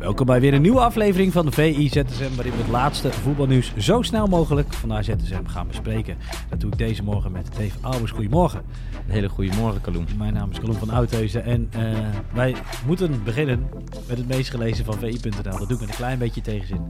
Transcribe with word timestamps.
Welkom 0.00 0.26
bij 0.26 0.40
weer 0.40 0.54
een 0.54 0.62
nieuwe 0.62 0.80
aflevering 0.80 1.32
van 1.32 1.46
de 1.46 1.52
VI 1.52 1.88
ZSM, 1.88 2.34
waarin 2.34 2.52
we 2.52 2.58
het 2.58 2.68
laatste 2.68 3.12
voetbalnieuws 3.12 3.72
zo 3.76 4.02
snel 4.02 4.26
mogelijk 4.26 4.72
vanuit 4.72 5.04
ZSM 5.04 5.44
gaan 5.44 5.66
bespreken. 5.66 6.16
Dat 6.48 6.60
doe 6.60 6.70
ik 6.72 6.78
deze 6.78 7.02
morgen 7.02 7.32
met 7.32 7.48
Dave 7.52 7.78
Albers. 7.80 8.10
Goedemorgen. 8.10 8.62
Een 9.06 9.12
hele 9.12 9.28
goede 9.28 9.56
morgen, 9.56 9.80
Kaloen. 9.80 10.06
Mijn 10.18 10.32
naam 10.32 10.50
is 10.50 10.60
Kaloen 10.60 10.74
van 10.74 10.90
Oudheusen 10.90 11.44
en 11.44 11.70
uh, 11.76 11.98
wij 12.32 12.54
moeten 12.86 13.24
beginnen 13.24 13.68
met 14.08 14.18
het 14.18 14.28
meest 14.28 14.50
gelezen 14.50 14.84
van 14.84 14.98
VI.nl. 14.98 15.42
Dat 15.42 15.68
doe 15.68 15.72
ik 15.72 15.80
met 15.80 15.88
een 15.88 15.94
klein 15.94 16.18
beetje 16.18 16.40
tegenzin. 16.40 16.82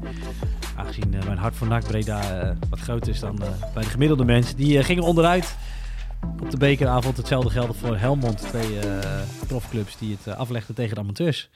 Aangezien 0.77 1.13
uh, 1.15 1.25
mijn 1.25 1.39
hart 1.39 1.57
voor 1.57 1.69
NAC 1.69 1.85
Breda 1.85 2.45
uh, 2.45 2.57
wat 2.71 2.81
groter 2.81 3.13
is 3.13 3.21
dan 3.21 3.37
bij 3.75 3.83
de 3.83 3.89
gemiddelde 3.89 4.25
mens. 4.25 4.55
Die 4.55 4.83
gingen 4.83 5.03
onderuit 5.03 5.57
op 6.41 6.51
de 6.51 6.57
bekeravond. 6.57 7.17
Hetzelfde 7.17 7.51
geldt 7.51 7.77
voor 7.77 7.97
Helmond, 7.97 8.39
twee 8.39 8.79
profclubs 9.47 9.99
die 9.99 10.19
het 10.23 10.37
aflegden 10.37 10.75
tegen 10.75 10.95
de 10.95 11.01
amateurs. 11.01 11.51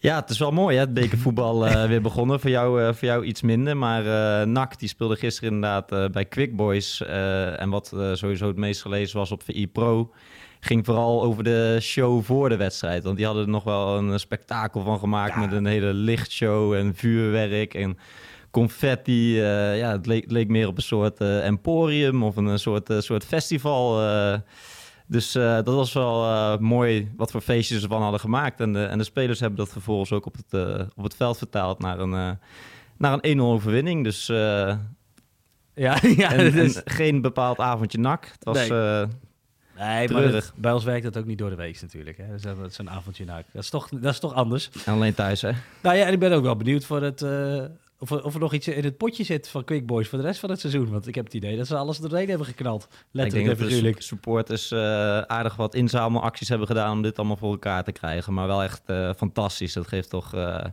Ja, 0.00 0.20
het 0.20 0.30
is 0.30 0.38
wel 0.38 0.50
mooi 0.50 0.76
hè, 0.76 0.82
het 0.82 0.94
bekervoetbal 0.94 1.66
uh, 1.66 1.84
weer 1.88 2.02
begonnen. 2.02 2.40
Voor 2.40 2.50
jou, 2.50 2.82
uh, 2.82 2.86
voor 2.86 3.08
jou 3.08 3.24
iets 3.24 3.42
minder. 3.42 3.76
Maar 3.76 4.04
uh, 4.04 4.46
NAC 4.52 4.78
die 4.78 4.88
speelde 4.88 5.16
gisteren 5.16 5.54
inderdaad 5.54 6.12
bij 6.12 6.24
Quick 6.24 6.56
Boys. 6.56 7.02
en 7.56 7.70
wat 7.70 7.92
sowieso 8.12 8.46
het 8.46 8.56
meest 8.56 8.82
gelezen 8.82 9.18
was 9.18 9.32
op 9.32 9.42
VI 9.42 9.68
Pro... 9.68 10.12
ging 10.60 10.84
vooral 10.84 11.22
over 11.22 11.44
de 11.44 11.78
show 11.80 12.24
voor 12.24 12.48
de 12.48 12.56
wedstrijd. 12.56 13.04
Want 13.04 13.16
die 13.16 13.26
hadden 13.26 13.44
er 13.44 13.50
nog 13.50 13.64
wel 13.64 13.98
een 13.98 14.20
spektakel 14.20 14.82
van 14.82 14.98
gemaakt... 14.98 15.36
met 15.36 15.52
een 15.52 15.66
hele 15.66 15.92
lichtshow 15.92 16.72
en 16.72 16.94
vuurwerk 16.94 17.74
en 17.74 17.98
confetti. 18.50 19.36
ja, 19.36 19.90
het 19.92 20.06
leek, 20.06 20.30
leek, 20.30 20.48
meer 20.48 20.66
op 20.68 20.76
een 20.76 20.82
soort 20.82 21.20
emporium 21.20 22.22
of 22.22 22.36
een 22.36 22.58
soort, 22.58 22.92
soort 22.98 23.24
festival... 23.24 24.00
Dus 25.08 25.36
uh, 25.36 25.54
dat 25.54 25.74
was 25.74 25.92
wel 25.92 26.24
uh, 26.24 26.56
mooi 26.58 27.12
wat 27.16 27.30
voor 27.30 27.40
feestjes 27.40 27.78
ze 27.78 27.82
ervan 27.82 28.02
hadden 28.02 28.20
gemaakt. 28.20 28.60
En 28.60 28.72
de, 28.72 28.84
en 28.84 28.98
de 28.98 29.04
spelers 29.04 29.40
hebben 29.40 29.58
dat 29.58 29.68
vervolgens 29.68 30.12
ook 30.12 30.26
op 30.26 30.36
het, 30.36 30.52
uh, 30.52 30.80
op 30.96 31.04
het 31.04 31.16
veld 31.16 31.38
vertaald 31.38 31.78
naar 31.78 31.98
een, 31.98 32.38
naar 32.96 33.18
een 33.20 33.38
1-0 33.38 33.40
overwinning. 33.40 34.04
Dus 34.04 34.26
ja, 34.26 34.78
ja 36.16 36.32
en, 36.32 36.52
dus... 36.52 36.80
geen 36.84 37.20
bepaald 37.20 37.58
avondje 37.58 37.98
nak. 37.98 38.24
Het 38.24 38.44
was 38.44 38.68
nee. 38.68 39.06
Nee, 39.78 40.08
maar 40.08 40.52
bij 40.54 40.72
ons 40.72 40.84
werkt 40.84 41.04
dat 41.04 41.18
ook 41.18 41.24
niet 41.24 41.38
door 41.38 41.50
de 41.50 41.56
week 41.56 41.80
natuurlijk. 41.80 42.16
Hè? 42.16 42.26
Dus 42.28 42.42
dat 42.42 42.58
is 42.70 42.78
een 42.78 42.90
avondje 42.90 43.24
nak. 43.24 43.44
Dat 43.52 43.62
is 43.62 43.70
toch, 43.70 43.88
dat 43.88 44.12
is 44.12 44.18
toch 44.18 44.34
anders. 44.34 44.70
En 44.84 44.92
alleen 44.92 45.14
thuis, 45.14 45.42
hè? 45.42 45.50
Nou 45.82 45.96
ja, 45.96 46.06
en 46.06 46.12
ik 46.12 46.18
ben 46.18 46.32
ook 46.32 46.42
wel 46.42 46.56
benieuwd 46.56 46.84
voor 46.84 47.02
het, 47.02 47.26
of 47.98 48.10
er, 48.10 48.24
of 48.24 48.34
er 48.34 48.40
nog 48.40 48.52
iets 48.52 48.68
in 48.68 48.84
het 48.84 48.96
potje 48.96 49.24
zit 49.24 49.48
van 49.48 49.64
Quick 49.64 49.86
Boys 49.86 50.08
voor 50.08 50.18
de 50.18 50.24
rest 50.24 50.40
van 50.40 50.50
het 50.50 50.60
seizoen. 50.60 50.90
Want 50.90 51.06
ik 51.06 51.14
heb 51.14 51.24
het 51.24 51.34
idee 51.34 51.56
dat 51.56 51.66
ze 51.66 51.76
alles 51.76 51.98
doorheen 51.98 52.28
hebben 52.28 52.46
geknald. 52.46 52.88
Letterlijk 53.10 53.50
ik 53.50 53.58
denk 53.58 53.70
dat 53.70 53.94
de 53.96 54.02
supporters 54.02 54.72
uh, 54.72 54.78
aardig 55.20 55.56
wat 55.56 55.74
inzamelacties 55.74 56.48
hebben 56.48 56.66
gedaan 56.66 56.92
om 56.92 57.02
dit 57.02 57.18
allemaal 57.18 57.36
voor 57.36 57.50
elkaar 57.50 57.84
te 57.84 57.92
krijgen. 57.92 58.34
Maar 58.34 58.46
wel 58.46 58.62
echt 58.62 58.82
uh, 58.86 59.10
fantastisch. 59.16 59.72
Dat 59.72 59.86
geeft 59.86 60.10
toch 60.10 60.34
uh, 60.34 60.64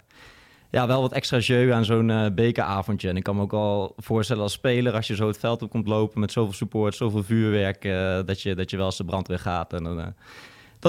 ja, 0.71 0.87
wel 0.87 1.01
wat 1.01 1.11
extra 1.11 1.37
jeu 1.37 1.71
aan 1.71 1.85
zo'n 1.85 2.31
bekeravondje. 2.35 3.09
En 3.09 3.17
ik 3.17 3.23
kan 3.23 3.35
me 3.35 3.41
ook 3.41 3.53
al 3.53 3.93
voorstellen 3.97 4.43
als 4.43 4.53
speler, 4.53 4.93
als 4.93 5.07
je 5.07 5.15
zo 5.15 5.27
het 5.27 5.37
veld 5.37 5.61
op 5.61 5.69
komt 5.69 5.87
lopen 5.87 6.19
met 6.19 6.31
zoveel 6.31 6.53
support, 6.53 6.95
zoveel 6.95 7.23
vuurwerk, 7.23 7.81
dat, 8.27 8.41
je, 8.41 8.55
dat 8.55 8.69
je 8.69 8.77
wel 8.77 8.85
eens 8.85 8.97
de 8.97 9.05
brandweer 9.05 9.39
gaat. 9.39 9.73
En 9.73 9.83
dan 9.83 10.13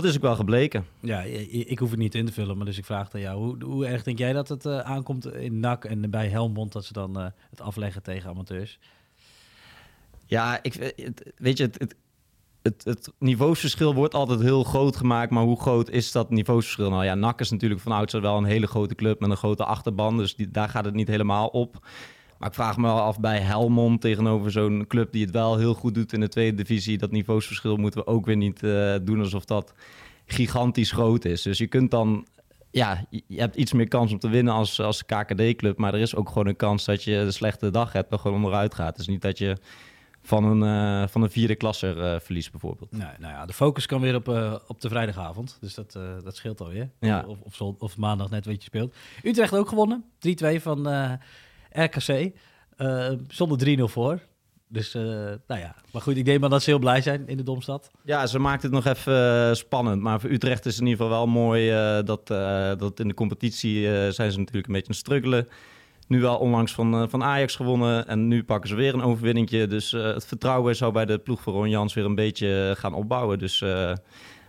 dat 0.02 0.04
is 0.04 0.16
ook 0.16 0.22
wel 0.22 0.36
gebleken. 0.36 0.86
Ja, 1.00 1.20
ik 1.50 1.78
hoef 1.78 1.90
het 1.90 1.98
niet 1.98 2.14
in 2.14 2.26
te 2.26 2.32
vullen, 2.32 2.56
maar 2.56 2.66
dus 2.66 2.78
ik 2.78 2.84
vraag 2.84 3.14
aan 3.14 3.20
jou. 3.20 3.38
Hoe, 3.38 3.64
hoe 3.64 3.86
erg 3.86 4.02
denk 4.02 4.18
jij 4.18 4.32
dat 4.32 4.48
het 4.48 4.64
uh, 4.64 4.78
aankomt 4.78 5.32
in 5.32 5.60
NAC 5.60 5.84
en 5.84 6.10
bij 6.10 6.28
Helmond 6.28 6.72
dat 6.72 6.84
ze 6.84 6.92
dan 6.92 7.20
uh, 7.20 7.26
het 7.50 7.60
afleggen 7.60 8.02
tegen 8.02 8.30
amateurs? 8.30 8.78
Ja, 10.26 10.62
ik, 10.62 10.94
weet 11.36 11.56
je, 11.58 11.64
het, 11.64 11.78
het, 11.78 11.94
het, 12.62 12.84
het, 12.84 13.12
niveauverschil 13.18 13.94
wordt 13.94 14.14
altijd 14.14 14.40
heel 14.40 14.64
groot 14.64 14.96
gemaakt. 14.96 15.30
Maar 15.30 15.44
hoe 15.44 15.60
groot 15.60 15.90
is 15.90 16.12
dat 16.12 16.30
niveauverschil? 16.30 16.90
Nou 16.90 17.04
ja, 17.04 17.14
NAC 17.14 17.40
is 17.40 17.50
natuurlijk 17.50 17.80
van 17.80 17.92
oudsher 17.92 18.20
wel 18.20 18.36
een 18.36 18.44
hele 18.44 18.66
grote 18.66 18.94
club 18.94 19.20
met 19.20 19.30
een 19.30 19.36
grote 19.36 19.64
achterban. 19.64 20.16
Dus 20.16 20.36
die, 20.36 20.50
daar 20.50 20.68
gaat 20.68 20.84
het 20.84 20.94
niet 20.94 21.08
helemaal 21.08 21.46
op. 21.46 21.86
Maar 22.38 22.48
ik 22.48 22.54
vraag 22.54 22.76
me 22.76 22.82
wel 22.82 23.00
af 23.00 23.20
bij 23.20 23.40
Helmond 23.40 24.00
tegenover 24.00 24.50
zo'n 24.50 24.84
club 24.88 25.12
die 25.12 25.24
het 25.24 25.30
wel 25.30 25.56
heel 25.56 25.74
goed 25.74 25.94
doet 25.94 26.12
in 26.12 26.20
de 26.20 26.28
tweede 26.28 26.56
divisie. 26.56 26.98
Dat 26.98 27.10
niveausverschil 27.10 27.76
moeten 27.76 28.00
we 28.00 28.06
ook 28.06 28.26
weer 28.26 28.36
niet 28.36 28.62
uh, 28.62 28.94
doen 29.02 29.20
alsof 29.20 29.44
dat 29.44 29.74
gigantisch 30.26 30.92
groot 30.92 31.24
is. 31.24 31.42
Dus 31.42 31.58
je 31.58 31.66
kunt 31.66 31.90
dan, 31.90 32.26
ja, 32.70 33.04
je 33.10 33.40
hebt 33.40 33.56
iets 33.56 33.72
meer 33.72 33.88
kans 33.88 34.12
om 34.12 34.18
te 34.18 34.28
winnen 34.28 34.54
als, 34.54 34.80
als 34.80 35.04
KKD-club. 35.04 35.78
Maar 35.78 35.94
er 35.94 36.00
is 36.00 36.14
ook 36.14 36.28
gewoon 36.28 36.46
een 36.46 36.56
kans 36.56 36.84
dat 36.84 37.04
je 37.04 37.14
een 37.14 37.32
slechte 37.32 37.70
dag 37.70 37.92
hebt 37.92 38.12
en 38.12 38.18
gewoon 38.18 38.36
onderuit 38.36 38.74
gaat. 38.74 38.96
Dus 38.96 39.08
niet 39.08 39.22
dat 39.22 39.38
je 39.38 39.56
van 40.22 40.44
een, 40.44 41.02
uh, 41.02 41.08
van 41.08 41.22
een 41.22 41.30
vierde 41.30 41.54
klasser 41.54 41.96
uh, 41.96 42.20
verliest 42.20 42.50
bijvoorbeeld. 42.50 42.92
Nee, 42.92 43.08
nou 43.18 43.32
ja, 43.32 43.46
de 43.46 43.52
focus 43.52 43.86
kan 43.86 44.00
weer 44.00 44.14
op, 44.14 44.28
uh, 44.28 44.54
op 44.66 44.80
de 44.80 44.88
vrijdagavond. 44.88 45.58
Dus 45.60 45.74
dat, 45.74 45.92
dat 46.24 46.36
scheelt 46.36 46.60
alweer. 46.60 46.90
Ja. 47.00 47.24
Of, 47.26 47.60
of, 47.60 47.60
of, 47.78 47.96
maandag 47.96 48.30
net 48.30 48.44
weet 48.46 48.62
je 48.62 48.68
speelt. 48.68 48.94
Utrecht 49.22 49.54
ook 49.54 49.68
gewonnen. 49.68 50.04
3-2 50.28 50.56
van 50.56 50.86
RKC. 51.84 52.32
Zonder 53.28 53.78
3-0 53.78 53.82
voor. 53.82 54.20
Dus, 54.68 54.94
uh, 54.94 55.02
nou 55.46 55.60
ja. 55.60 55.74
Maar 55.92 56.02
goed, 56.02 56.16
ik 56.16 56.24
denk 56.24 56.40
maar 56.40 56.50
dat 56.50 56.62
ze 56.62 56.70
heel 56.70 56.78
blij 56.78 57.00
zijn 57.00 57.28
in 57.28 57.36
de 57.36 57.42
Domstad. 57.42 57.90
Ja, 58.04 58.26
ze 58.26 58.38
maakt 58.38 58.62
het 58.62 58.72
nog 58.72 58.86
even 58.86 59.48
uh, 59.48 59.54
spannend. 59.54 60.02
Maar 60.02 60.20
voor 60.20 60.30
Utrecht 60.30 60.66
is 60.66 60.72
het 60.72 60.80
in 60.80 60.86
ieder 60.86 61.04
geval 61.04 61.18
wel 61.18 61.26
mooi 61.26 61.72
uh, 61.72 62.04
dat, 62.04 62.26
dat 62.78 63.00
in 63.00 63.08
de 63.08 63.14
competitie 63.14 63.82
zijn 64.12 64.32
ze 64.32 64.38
natuurlijk 64.38 64.66
een 64.66 64.72
beetje 64.72 64.88
aan 64.88 64.94
het 64.94 64.96
struggelen. 64.96 65.48
Nu 66.08 66.20
wel 66.20 66.38
onlangs 66.38 66.72
van, 66.72 67.10
van 67.10 67.22
Ajax 67.22 67.56
gewonnen 67.56 68.06
en 68.06 68.28
nu 68.28 68.44
pakken 68.44 68.68
ze 68.68 68.74
weer 68.74 68.94
een 68.94 69.02
overwinningje. 69.02 69.66
Dus 69.66 69.90
het 69.90 70.26
vertrouwen 70.26 70.76
zou 70.76 70.92
bij 70.92 71.04
de 71.04 71.18
ploeg 71.18 71.42
van 71.42 71.52
Ron 71.52 71.70
Jans 71.70 71.94
weer 71.94 72.04
een 72.04 72.14
beetje 72.14 72.74
gaan 72.78 72.94
opbouwen. 72.94 73.38
Dus 73.38 73.60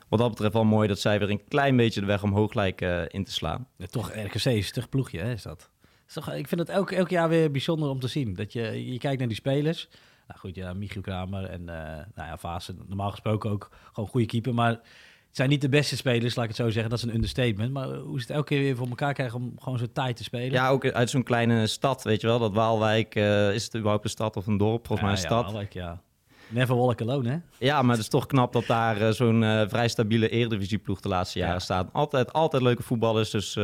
wat 0.09 0.19
dat 0.19 0.29
betreft 0.29 0.53
wel 0.53 0.63
mooi 0.63 0.87
dat 0.87 0.99
zij 0.99 1.19
weer 1.19 1.29
een 1.29 1.47
klein 1.47 1.75
beetje 1.75 1.99
de 1.99 2.05
weg 2.05 2.23
omhoog 2.23 2.53
lijken 2.53 3.09
in 3.09 3.23
te 3.23 3.31
slaan. 3.31 3.67
Ja, 3.77 3.85
toch, 3.85 4.11
RKC 4.13 4.45
is 4.45 4.71
toch 4.71 4.89
ploegje, 4.89 5.19
hè, 5.19 5.31
is 5.31 5.43
dat? 5.43 5.69
Ik 6.15 6.47
vind 6.47 6.59
het 6.59 6.69
elk, 6.69 6.91
elk 6.91 7.09
jaar 7.09 7.29
weer 7.29 7.51
bijzonder 7.51 7.89
om 7.89 7.99
te 7.99 8.07
zien. 8.07 8.33
Dat 8.33 8.53
je, 8.53 8.91
je 8.91 8.97
kijkt 8.97 9.19
naar 9.19 9.27
die 9.27 9.37
spelers. 9.37 9.87
Nou 10.27 10.39
goed, 10.39 10.55
ja, 10.55 10.73
Michiel 10.73 11.01
Kramer 11.01 11.43
en 11.43 11.61
uh, 11.61 11.67
nou 12.15 12.27
ja, 12.27 12.37
Vaassen, 12.37 12.79
normaal 12.87 13.11
gesproken 13.11 13.49
ook 13.49 13.69
gewoon 13.93 14.09
goede 14.09 14.25
keeper. 14.25 14.53
Maar 14.53 14.69
het 14.69 15.45
zijn 15.45 15.49
niet 15.49 15.61
de 15.61 15.69
beste 15.69 15.95
spelers, 15.95 16.35
laat 16.35 16.43
ik 16.43 16.49
het 16.49 16.59
zo 16.59 16.69
zeggen. 16.69 16.89
Dat 16.89 16.99
is 16.99 17.05
een 17.05 17.13
understatement. 17.13 17.73
Maar 17.73 17.87
hoe 17.87 18.15
is 18.15 18.21
het 18.21 18.31
elke 18.31 18.47
keer 18.47 18.59
weer 18.59 18.75
voor 18.75 18.87
elkaar 18.87 19.13
krijgen 19.13 19.39
om 19.39 19.53
gewoon 19.59 19.77
zo 19.77 19.85
tijd 19.93 20.17
te 20.17 20.23
spelen? 20.23 20.51
Ja, 20.51 20.69
ook 20.69 20.91
uit 20.91 21.09
zo'n 21.09 21.23
kleine 21.23 21.67
stad, 21.67 22.03
weet 22.03 22.21
je 22.21 22.27
wel. 22.27 22.39
Dat 22.39 22.53
Waalwijk, 22.53 23.15
uh, 23.15 23.53
is 23.53 23.63
het 23.63 23.75
überhaupt 23.75 24.03
een 24.03 24.09
stad 24.09 24.35
of 24.35 24.47
een 24.47 24.57
dorp? 24.57 24.87
Volgens 24.87 25.07
mij 25.07 25.17
een 25.17 25.25
stad. 25.25 25.43
Waalwijk, 25.43 25.73
ja. 25.73 26.01
Never 26.47 26.75
walk 26.75 27.01
alone, 27.01 27.29
hè? 27.29 27.37
Ja, 27.65 27.81
maar 27.81 27.91
het 27.91 28.03
is 28.03 28.09
toch 28.09 28.25
knap 28.25 28.53
dat 28.53 28.65
daar 28.65 29.01
uh, 29.01 29.09
zo'n 29.09 29.41
vrij 29.67 29.87
stabiele 29.87 30.29
Eredivisieploeg 30.29 30.99
de 30.99 31.09
laatste 31.09 31.39
jaren 31.39 31.61
staat. 31.61 31.89
Altijd, 31.93 32.33
altijd 32.33 32.63
leuke 32.63 32.83
voetballers, 32.83 33.29
dus 33.29 33.57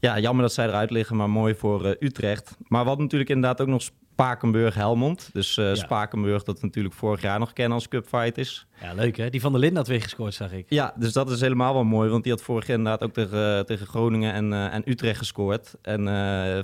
ja, 0.00 0.18
jammer 0.18 0.42
dat 0.42 0.52
zij 0.52 0.66
eruit 0.66 0.90
liggen, 0.90 1.16
maar 1.16 1.30
mooi 1.30 1.54
voor 1.54 1.86
uh, 1.86 1.92
Utrecht. 2.00 2.56
Maar 2.68 2.84
wat 2.84 2.98
natuurlijk 2.98 3.30
inderdaad 3.30 3.60
ook 3.60 3.68
nog 3.68 3.82
Spakenburg-Helmond. 3.82 5.30
Dus 5.32 5.56
uh, 5.56 5.66
ja. 5.66 5.74
Spakenburg, 5.74 6.42
dat 6.42 6.62
natuurlijk 6.62 6.94
vorig 6.94 7.22
jaar 7.22 7.38
nog 7.38 7.52
kennen 7.52 7.74
als 7.74 7.88
cupfight 7.88 8.38
is. 8.38 8.66
Ja, 8.80 8.92
leuk 8.92 9.16
hè? 9.16 9.30
Die 9.30 9.40
van 9.40 9.52
de 9.52 9.58
Lind 9.58 9.76
had 9.76 9.88
weer 9.88 10.02
gescoord, 10.02 10.34
zag 10.34 10.52
ik. 10.52 10.66
Ja, 10.68 10.94
dus 10.96 11.12
dat 11.12 11.30
is 11.30 11.40
helemaal 11.40 11.74
wel 11.74 11.84
mooi. 11.84 12.10
Want 12.10 12.22
die 12.22 12.32
had 12.32 12.42
vorig 12.42 12.66
jaar 12.66 12.76
inderdaad 12.78 13.02
ook 13.02 13.12
tegen, 13.12 13.38
uh, 13.38 13.60
tegen 13.60 13.86
Groningen 13.86 14.32
en, 14.32 14.52
uh, 14.52 14.74
en 14.74 14.82
Utrecht 14.90 15.18
gescoord. 15.18 15.74
En 15.82 16.04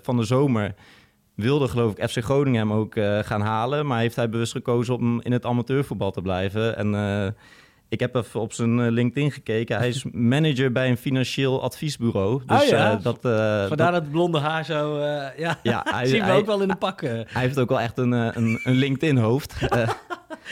van 0.03 0.16
de 0.16 0.25
zomer 0.25 0.75
wilde 1.34 1.69
geloof 1.69 1.97
ik 1.97 2.11
FC 2.11 2.22
Groningen 2.22 2.69
hem 2.69 2.72
ook 2.72 2.95
gaan 3.27 3.41
halen. 3.41 3.86
Maar 3.86 4.01
heeft 4.01 4.16
hij 4.16 4.28
bewust 4.28 4.53
gekozen 4.53 4.95
om 4.95 5.21
in 5.21 5.33
het 5.33 5.45
amateurvoetbal 5.45 6.10
te 6.10 6.22
blijven. 6.22 6.77
En 6.77 6.95
ik 7.89 8.01
heb 8.01 8.15
even 8.15 8.41
op 8.41 8.53
zijn 8.53 8.81
eh, 8.81 8.91
LinkedIn 8.91 9.31
gekeken. 9.31 9.77
Hij 9.77 9.89
is 9.89 10.04
manager 10.34 10.72
bij 10.72 10.89
een 10.89 10.97
financieel 10.97 11.63
adviesbureau. 11.63 12.42
Dus, 12.47 12.69
ja, 12.69 12.92
uh, 12.92 13.03
dat, 13.03 13.25
uh, 13.25 13.66
vandaar 13.66 13.92
dat, 13.92 14.10
blonde 14.10 14.39
haar 14.39 14.65
zo... 14.65 14.97
Uh, 14.97 15.27
ja, 15.36 15.59
ja 15.63 15.86
hij, 15.95 16.07
zien 16.07 16.25
we 16.25 16.33
ook 16.33 16.47
wel 16.47 16.63
in 16.63 16.69
de 16.69 16.77
pakken. 16.77 17.27
Hij 17.28 17.42
heeft 17.42 17.59
ook 17.59 17.69
wel 17.69 17.81
echt 17.81 17.98
een, 17.98 18.13
een, 18.13 18.60
een 18.63 18.75
LinkedIn-hoofd. 18.75 19.54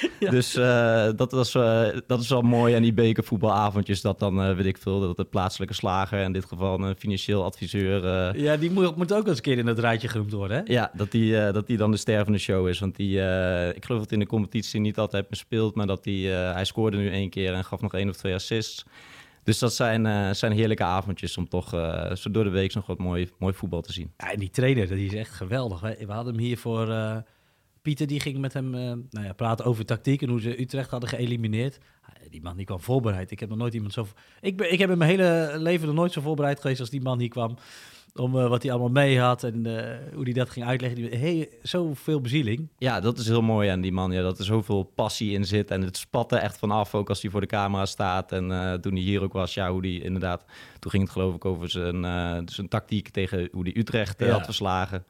Dus 0.30 0.56
uh, 0.56 1.08
dat, 1.16 1.32
was, 1.32 1.54
uh, 1.54 1.86
dat 2.06 2.20
is 2.20 2.28
wel 2.28 2.42
mooi. 2.42 2.74
En 2.74 2.82
die 2.82 2.92
bekervoetbalavondjes, 2.92 4.00
dat 4.00 4.18
dan 4.18 4.48
uh, 4.48 4.56
weet 4.56 4.66
ik 4.66 4.78
veel, 4.78 5.00
dat 5.00 5.16
de 5.16 5.24
plaatselijke 5.24 5.74
slager, 5.74 6.18
in 6.18 6.32
dit 6.32 6.44
geval 6.44 6.80
een 6.80 6.96
financieel 6.96 7.44
adviseur. 7.44 8.38
ja, 8.38 8.56
die 8.56 8.70
moet, 8.70 8.96
moet 8.96 9.12
ook 9.12 9.26
eens 9.26 9.36
een 9.36 9.42
keer 9.42 9.58
in 9.58 9.66
het 9.66 9.78
rijtje 9.78 10.08
genoemd 10.08 10.32
worden. 10.32 10.56
Hè? 10.56 10.72
Ja, 10.72 10.90
dat 10.94 11.10
die, 11.10 11.52
dat 11.52 11.66
die 11.66 11.76
dan 11.76 11.90
de 11.90 11.96
ster 11.96 12.24
van 12.24 12.32
de 12.32 12.38
show 12.38 12.68
is. 12.68 12.78
Want 12.78 12.96
die, 12.96 13.16
ik 13.74 13.84
geloof 13.84 14.00
dat 14.00 14.12
in 14.12 14.18
de 14.18 14.26
competitie 14.26 14.80
niet 14.80 14.98
altijd 14.98 15.22
meer 15.30 15.38
speelt, 15.38 15.74
maar 15.74 15.86
dat 15.86 16.04
die, 16.04 16.28
hij 16.28 16.64
scoorde 16.64 16.96
nu 16.96 17.10
één 17.10 17.30
keer 17.30 17.52
en 17.52 17.64
gaf 17.64 17.80
nog 17.80 17.94
één 17.94 18.08
of 18.08 18.16
twee 18.16 18.34
assists. 18.34 18.84
Dus 19.44 19.58
dat 19.58 19.74
zijn, 19.74 20.06
eh, 20.06 20.30
zijn 20.30 20.52
heerlijke 20.52 20.84
avondjes 20.84 21.36
om 21.36 21.48
toch 21.48 21.74
eh, 21.74 22.14
zo 22.14 22.30
door 22.30 22.44
de 22.44 22.50
week 22.50 22.74
nog 22.74 22.86
wat 22.86 22.98
mooi, 22.98 23.30
mooi 23.38 23.54
voetbal 23.54 23.80
te 23.80 23.92
zien. 23.92 24.12
Ja, 24.16 24.32
en 24.32 24.38
die 24.38 24.50
trainer, 24.50 24.88
die 24.88 25.06
is 25.06 25.14
echt 25.14 25.30
geweldig. 25.30 25.80
We, 25.80 25.96
we 26.06 26.12
hadden 26.12 26.34
hem 26.34 26.42
hier 26.42 26.58
voor... 26.58 26.90
eh, 26.90 27.16
Pieter, 27.82 28.06
die 28.06 28.20
ging 28.20 28.38
met 28.38 28.52
hem 28.52 28.74
eh, 28.74 28.80
nou 29.10 29.26
ja, 29.26 29.32
praten 29.32 29.64
over 29.64 29.84
tactiek 29.84 30.22
en 30.22 30.28
hoe 30.28 30.40
ze 30.40 30.60
Utrecht 30.60 30.90
hadden 30.90 31.08
geëlimineerd. 31.08 31.78
Ah, 32.02 32.30
Die 32.30 32.42
man 32.42 32.56
die 32.56 32.66
kwam 32.66 32.80
voorbereid. 32.80 33.30
Ik 33.30 33.40
heb 33.40 33.48
nog 33.48 33.58
nooit 33.58 33.74
iemand 33.74 33.92
zo... 33.92 34.06
Ik, 34.40 34.56
ben, 34.56 34.72
ik 34.72 34.78
heb 34.78 34.90
in 34.90 34.98
mijn 34.98 35.10
hele 35.10 35.54
leven 35.58 35.86
nog 35.86 35.96
nooit 35.96 36.12
zo 36.12 36.20
voorbereid 36.20 36.60
geweest 36.60 36.80
als 36.80 36.90
die 36.90 37.00
man 37.02 37.18
hier 37.18 37.28
kwam. 37.28 37.56
Om 38.14 38.38
eh, 38.38 38.48
wat 38.48 38.62
hij 38.62 38.70
allemaal 38.72 38.90
mee 38.90 39.18
had 39.20 39.44
en 39.44 39.66
eh, 39.66 40.14
hoe 40.14 40.22
hij 40.24 40.32
dat 40.32 40.50
ging 40.50 40.66
uitleggen. 40.66 41.00
Die, 41.00 41.18
hey, 41.18 41.48
zoveel 41.62 42.20
bezieling. 42.20 42.68
Ja, 42.78 43.00
dat 43.00 43.18
is 43.18 43.26
heel 43.28 43.42
mooi 43.42 43.68
aan 43.68 43.80
die 43.80 43.92
man. 43.92 44.12
Ja, 44.12 44.22
dat 44.22 44.38
er 44.38 44.44
zoveel 44.44 44.82
passie 44.82 45.32
in 45.32 45.44
zit. 45.44 45.70
En 45.70 45.82
het 45.82 45.96
spat 45.96 46.32
er 46.32 46.38
echt 46.38 46.58
vanaf, 46.58 46.94
ook 46.94 47.08
als 47.08 47.22
hij 47.22 47.30
voor 47.30 47.40
de 47.40 47.46
camera 47.46 47.86
staat. 47.86 48.32
En 48.32 48.78
toen 48.80 48.92
hij 48.92 49.02
hier 49.02 49.22
ook 49.22 49.32
was, 49.32 49.54
ja, 49.54 49.70
hoe 49.70 49.82
die 49.82 50.02
inderdaad... 50.02 50.44
Toen 50.78 50.90
ging 50.90 51.02
het 51.02 51.12
geloof 51.12 51.34
ik 51.34 51.44
over 51.44 51.70
zijn, 51.70 52.02
zijn 52.48 52.68
tactiek 52.68 53.08
tegen 53.08 53.48
hoe 53.52 53.64
die 53.64 53.78
Utrecht 53.78 54.18
Ja. 54.20 54.30
had 54.30 54.44
verslagen. 54.44 55.04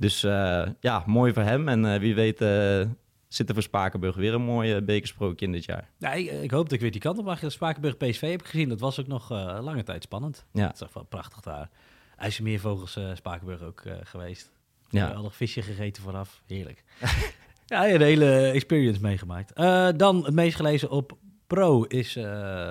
Dus 0.00 0.22
eh, 0.22 0.68
ja, 0.80 1.02
mooi 1.06 1.32
voor 1.32 1.42
hem. 1.42 1.68
En 1.68 1.92
eh, 1.92 2.00
wie 2.00 2.14
weet 2.14 2.40
eh, 2.40 2.80
zit 3.28 3.48
er 3.48 3.54
voor 3.54 3.62
Spakenburg 3.62 4.16
weer 4.16 4.34
een 4.34 4.42
mooi 4.42 4.74
eh, 4.74 4.82
bekersprookje 4.82 5.46
in 5.46 5.52
dit 5.52 5.64
jaar. 5.64 5.88
Ja, 5.98 6.12
ik, 6.12 6.30
ik 6.30 6.50
hoop 6.50 6.64
dat 6.64 6.72
ik 6.72 6.80
weer 6.80 6.90
die 6.90 7.00
kant 7.00 7.18
op 7.18 7.24
mag. 7.24 7.40
Spakenburg 7.46 7.96
PSV 7.96 8.30
heb 8.30 8.40
ik 8.40 8.46
gezien. 8.46 8.68
Dat 8.68 8.80
was 8.80 9.00
ook 9.00 9.06
nog 9.06 9.30
lange 9.60 9.82
tijd 9.82 10.02
spannend. 10.02 10.44
Ja. 10.52 10.62
Het 10.62 10.72
is 10.72 10.78
toch 10.78 10.92
wel 10.92 11.04
prachtig 11.04 11.40
daar. 11.40 11.70
IJsselmeervogels 12.16 12.96
eh 12.96 13.10
Spakenburg 13.14 13.62
ook 13.62 13.82
geweest. 14.02 14.50
Ja. 14.88 15.06
Geweldig 15.06 15.36
visje 15.36 15.62
gegeten 15.62 16.02
vooraf. 16.02 16.42
Heerlijk. 16.46 16.84
ja, 17.66 17.88
een 17.88 18.00
hele 18.00 18.50
experience 18.50 19.00
meegemaakt. 19.00 19.56
Dan 19.98 20.24
het 20.24 20.34
meest 20.34 20.56
gelezen 20.56 20.90
op 20.90 21.18
Pro 21.46 21.82
is 21.82 22.18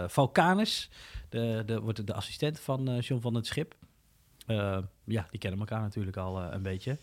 Valkanus. 0.07 0.89
De, 1.29 1.63
de, 1.65 1.79
wordt 1.81 2.07
de 2.07 2.13
assistent 2.13 2.59
van 2.59 2.99
John 2.99 3.21
van 3.21 3.35
het 3.35 3.45
Schip. 3.45 3.75
Ja, 5.03 5.27
die 5.29 5.39
kennen 5.39 5.59
elkaar 5.59 5.81
natuurlijk 5.81 6.17
al 6.17 6.41
een 6.41 6.63
beetje. 6.63 6.97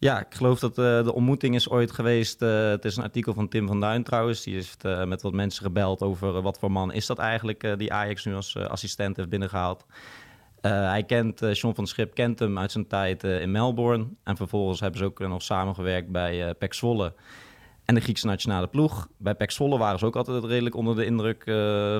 Ja, 0.00 0.20
ik 0.20 0.34
geloof 0.34 0.58
dat 0.58 0.78
eh, 0.78 1.04
de 1.04 1.14
ontmoeting 1.14 1.54
is 1.54 1.68
ooit 1.68 1.90
geweest. 1.90 2.42
eh, 2.42 2.68
het 2.68 2.84
is 2.84 2.96
een 2.96 3.02
artikel 3.02 3.34
van 3.34 3.48
Tim 3.48 3.66
van 3.66 3.80
Duin 3.80 4.02
trouwens. 4.02 4.42
Die 4.42 4.54
heeft 4.54 4.84
eh, 4.84 5.04
met 5.04 5.22
wat 5.22 5.32
mensen 5.32 5.64
gebeld 5.64 6.02
over 6.02 6.42
wat 6.42 6.58
voor 6.58 6.72
man 6.72 6.92
is 6.92 7.06
dat 7.06 7.18
eigenlijk... 7.18 7.74
die 7.78 7.92
Ajax 7.92 8.24
nu 8.24 8.34
als 8.34 8.56
assistent 8.56 9.16
heeft 9.16 9.28
binnengehaald. 9.28 9.86
Eh, 10.60 10.72
hij 10.72 11.04
kent, 11.04 11.40
John 11.52 11.74
van 11.74 11.86
Schip 11.86 12.14
kent 12.14 12.38
hem 12.38 12.58
uit 12.58 12.72
zijn 12.72 12.86
tijd 12.86 13.24
in 13.24 13.50
Melbourne. 13.50 14.06
En 14.24 14.36
vervolgens 14.36 14.80
hebben 14.80 14.98
ze 14.98 15.04
ook 15.04 15.18
nog 15.18 15.42
samengewerkt 15.42 16.10
bij 16.10 16.54
Zwolle 16.68 17.14
en 17.84 17.94
de 17.94 18.00
Griekse 18.00 18.26
nationale 18.26 18.66
ploeg. 18.66 19.08
Bij 19.16 19.34
Zwolle 19.38 19.78
waren 19.78 19.98
ze 19.98 20.06
ook 20.06 20.16
altijd 20.16 20.44
redelijk 20.44 20.74
onder 20.74 20.96
de 20.96 21.04
indruk 21.04 21.42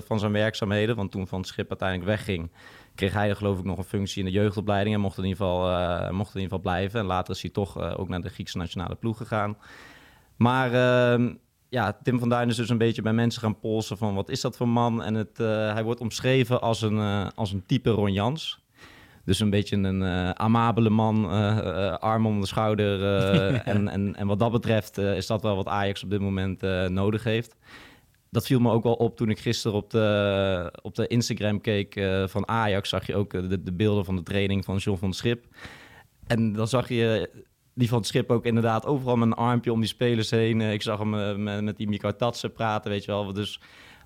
van 0.06 0.18
zijn 0.18 0.32
werkzaamheden. 0.32 0.96
Want 0.96 1.10
toen 1.10 1.28
Van 1.28 1.44
Schip 1.44 1.68
uiteindelijk 1.68 2.08
wegging, 2.08 2.50
kreeg 2.98 3.12
hij 3.12 3.34
geloof 3.34 3.58
ik 3.58 3.64
nog 3.64 3.78
een 3.78 3.84
functie 3.84 4.18
in 4.18 4.24
de 4.24 4.38
jeugdopleiding. 4.38 4.94
En 4.94 5.00
mocht 5.00 5.18
in 5.18 5.24
ieder 5.24 5.38
geval, 5.38 5.70
eh, 5.70 6.10
mocht 6.10 6.34
in 6.34 6.40
ieder 6.40 6.56
geval 6.56 6.72
blijven. 6.72 7.00
En 7.00 7.06
later 7.06 7.34
is 7.34 7.42
hij 7.42 7.50
toch 7.50 7.80
eh, 7.80 7.98
ook 7.98 8.08
naar 8.08 8.20
de 8.20 8.28
Griekse 8.28 8.58
nationale 8.58 8.94
ploeg 8.94 9.16
gegaan. 9.16 9.56
Maar 10.36 10.72
ehm, 10.72 11.34
ja, 11.68 11.98
Tim 12.02 12.18
van 12.18 12.28
Duin 12.28 12.48
is 12.48 12.56
dus 12.56 12.68
een 12.68 12.78
beetje 12.78 13.02
bij 13.02 13.12
mensen 13.12 13.42
gaan 13.42 13.58
polsen 13.58 13.98
van 13.98 14.14
wat 14.14 14.28
is 14.28 14.40
dat 14.40 14.56
voor 14.56 14.68
man. 14.68 15.02
En 15.02 15.14
het, 15.14 15.40
eh, 15.40 15.72
hij 15.72 15.84
wordt 15.84 16.00
omschreven 16.00 16.60
als 16.60 16.82
een, 16.82 16.98
als 17.34 17.52
een 17.52 17.66
type 17.66 17.90
Ron 17.90 18.12
Jans. 18.12 18.66
Dus 19.24 19.40
een 19.40 19.50
beetje 19.50 19.76
een 19.76 20.04
amabele 20.38 20.90
man, 20.90 21.28
arm 22.00 22.26
om 22.26 22.40
de 22.40 22.46
schouder. 22.46 23.04
en, 23.72 23.88
en, 23.88 24.16
en 24.16 24.26
wat 24.26 24.38
dat 24.38 24.52
betreft 24.52 24.98
is 24.98 25.26
dat 25.26 25.42
wel 25.42 25.56
wat 25.56 25.66
Ajax 25.66 26.02
op 26.02 26.10
dit 26.10 26.20
moment 26.20 26.60
nodig 26.90 27.24
heeft. 27.24 27.56
Dat 28.30 28.46
viel 28.46 28.60
me 28.60 28.70
ook 28.70 28.82
wel 28.82 28.94
op 28.94 29.16
toen 29.16 29.30
ik 29.30 29.38
gisteren 29.38 29.76
op 29.76 29.90
de, 29.90 30.72
op 30.82 30.94
de 30.94 31.06
Instagram 31.06 31.60
keek 31.60 31.96
eh, 31.96 32.26
van 32.26 32.48
Ajax. 32.48 32.88
Zag 32.88 33.06
je 33.06 33.16
ook 33.16 33.34
eh, 33.34 33.48
de, 33.48 33.62
de 33.62 33.72
beelden 33.72 34.04
van 34.04 34.16
de 34.16 34.22
training 34.22 34.64
van 34.64 34.76
John 34.76 34.98
van 34.98 35.12
Schip. 35.12 35.46
En 36.26 36.52
dan 36.52 36.68
zag 36.68 36.88
je 36.88 37.30
die 37.74 37.88
van 37.88 38.04
Schip 38.04 38.30
ook 38.30 38.44
inderdaad 38.44 38.86
overal 38.86 39.16
met 39.16 39.28
een 39.28 39.34
armpje 39.34 39.72
om 39.72 39.80
die 39.80 39.88
spelers 39.88 40.30
heen. 40.30 40.60
Eh, 40.60 40.72
ik 40.72 40.82
zag 40.82 40.98
hem 40.98 41.42
met, 41.42 41.62
met 41.62 41.76
die 41.76 41.88
Mika 41.88 42.12
Tatsen 42.12 42.52
praten, 42.52 42.90
weet 42.90 43.04
je 43.04 43.12
wel. 43.12 43.32
Dus 43.32 43.60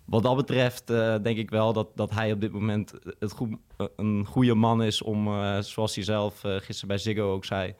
wat 0.05 0.23
dat 0.23 0.37
betreft 0.37 0.87
denk 1.23 1.37
ik 1.37 1.51
wel 1.51 1.73
dat, 1.73 1.89
dat 1.95 2.11
hij 2.11 2.33
op 2.33 2.41
dit 2.41 2.53
moment 2.53 2.93
het 3.19 3.33
goed, 3.33 3.57
een 3.97 4.27
goede 4.27 4.55
man 4.55 4.83
is 4.83 5.03
om, 5.03 5.25
zoals 5.63 5.95
hij 5.95 6.05
zelf 6.05 6.41
gisteren 6.41 6.89
bij 6.89 6.99
Ziggo 6.99 7.33
ook 7.33 7.45
zei, 7.45 7.75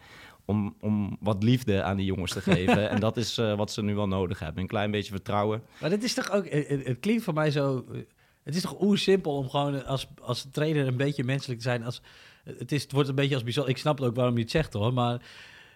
om, 0.45 0.77
om 0.81 1.17
wat 1.21 1.43
liefde 1.43 1.83
aan 1.83 1.97
die 1.97 2.07
jongens 2.07 2.33
te 2.33 2.41
geven. 2.53 2.91
en 2.91 3.01
dat 3.01 3.17
is 3.17 3.39
eh, 3.39 3.57
wat 3.57 3.73
ze 3.73 3.83
nu 3.83 3.95
wel 3.95 4.09
nodig 4.09 4.39
hebben. 4.39 4.63
Een 4.63 4.69
klein 4.69 4.91
beetje 4.91 5.13
vertrouwen. 5.13 5.63
Maar 5.81 5.91
dit 5.91 6.03
is 6.03 6.15
toch 6.15 6.31
ook... 6.31 6.49
Het, 6.49 6.69
het- 6.69 6.87
het 6.87 7.01
klinkt 7.01 7.25
voor 7.25 7.35
mij 7.35 7.51
zo... 7.51 7.85
eh, 7.93 7.99
Het 8.43 8.55
is 8.55 8.63
toch 8.63 8.81
oersimpel 8.81 9.37
om 9.37 9.49
gewoon 9.51 9.85
als, 9.87 10.07
als 10.21 10.47
trainer 10.53 10.87
een 10.87 10.97
beetje 10.97 11.25
menselijk 11.25 11.59
te 11.61 11.65
zijn. 11.69 11.85
Als, 11.85 12.03
het, 12.45 12.73
is, 12.73 12.83
het 12.83 12.93
wordt 12.93 13.09
een 13.09 13.15
beetje 13.15 13.35
als 13.35 13.45
bijzonder... 13.45 13.73
Ik 13.73 13.79
snap 13.79 13.99
het 13.99 14.07
ook 14.09 14.15
waarom 14.17 14.35
je 14.37 14.43
het 14.43 14.51
zegt 14.51 14.73
hoor, 14.73 14.93
maar... 14.93 15.21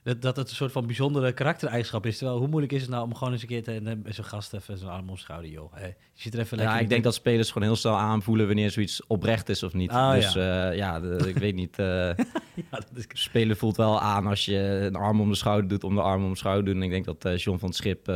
Dat, 0.06 0.22
dat 0.22 0.36
het 0.36 0.48
een 0.50 0.54
soort 0.56 0.72
van 0.72 0.86
bijzondere 0.86 1.32
karaktereigenschap 1.32 2.06
is. 2.06 2.18
Terwijl, 2.18 2.38
hoe 2.38 2.48
moeilijk 2.48 2.72
is 2.72 2.80
het 2.80 2.90
nou 2.90 3.04
om 3.04 3.14
gewoon 3.14 3.32
eens 3.32 3.42
een 3.42 3.48
keer 3.48 3.62
te, 3.62 3.72
en 3.84 4.04
zo'n 4.08 4.24
gast 4.24 4.52
even 4.52 4.78
zijn 4.78 4.90
arm 4.90 5.08
om 5.08 5.16
schouder, 5.16 5.50
joh. 5.50 5.72
Hey, 5.74 5.96
je 6.12 6.22
zit 6.22 6.34
er 6.34 6.40
even 6.40 6.56
lekker 6.56 6.74
Ja, 6.76 6.80
ik 6.82 6.88
denk 6.88 7.04
dat 7.04 7.14
spelers 7.14 7.50
gewoon 7.50 7.68
heel 7.68 7.76
snel 7.76 7.96
aanvoelen 7.96 8.46
wanneer 8.46 8.70
zoiets 8.70 9.06
oprecht 9.06 9.48
is 9.48 9.62
of 9.62 9.72
niet. 9.74 9.90
Ah, 9.90 10.12
dus 10.14 10.32
ja, 10.32 10.70
ja 10.70 11.00
de- 11.00 11.24
ik 11.28 11.36
weet 11.36 11.54
niet. 11.54 11.78
eh 11.78 11.86
Ja, 12.54 12.64
dat 12.70 12.88
is... 12.94 13.06
Spelen 13.12 13.56
voelt 13.56 13.76
wel 13.76 14.00
aan 14.00 14.26
als 14.26 14.44
je 14.44 14.58
een 14.58 14.94
arm 14.96 15.20
om 15.20 15.28
de 15.28 15.34
schouder 15.36 15.68
doet, 15.68 15.84
om 15.84 15.94
de 15.94 16.00
arm 16.02 16.24
om 16.24 16.30
de 16.30 16.36
schouder 16.38 16.64
doen. 16.64 16.76
En 16.76 16.82
ik 16.82 16.90
denk 16.90 17.04
dat 17.04 17.24
eh, 17.24 17.36
John 17.36 17.58
van 17.58 17.68
het 17.68 17.76
Schip 17.78 18.08
eh, 18.08 18.14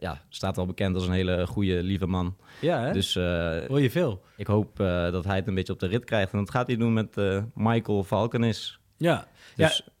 ja, 0.00 0.22
staat 0.28 0.56
wel 0.56 0.66
bekend 0.66 0.94
als 0.94 1.06
een 1.06 1.12
hele 1.12 1.46
goede, 1.46 1.82
lieve 1.82 2.06
man. 2.06 2.36
Ja, 2.60 2.80
hè? 2.80 2.92
Dus 2.92 3.16
eh, 3.16 3.56
Hoor 3.68 3.80
je 3.80 3.90
veel. 3.90 4.22
ik 4.36 4.46
hoop 4.46 4.80
eh, 4.80 4.86
dat 5.10 5.24
hij 5.24 5.36
het 5.36 5.46
een 5.46 5.54
beetje 5.54 5.72
op 5.72 5.80
de 5.80 5.86
rit 5.86 6.04
krijgt. 6.04 6.32
En 6.32 6.38
dat 6.38 6.50
gaat 6.50 6.66
hij 6.66 6.76
doen 6.76 6.92
met 6.92 7.16
eh, 7.16 7.42
Michael 7.54 8.04
Valkenis. 8.04 8.78
Ja. 8.96 9.26
Dus 9.56 9.82
ja. 9.86 9.92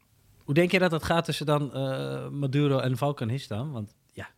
Hoe 0.44 0.54
denk 0.54 0.70
je 0.70 0.78
dat 0.78 0.90
dat 0.90 1.04
gaat 1.04 1.24
tussen 1.24 1.46
dan 1.46 1.74
eh, 1.74 2.28
Maduro 2.28 2.78
en 2.78 2.96
Valkanis 2.96 3.48
dan? 3.48 3.72
Want 3.72 3.94
ja, 4.12 4.28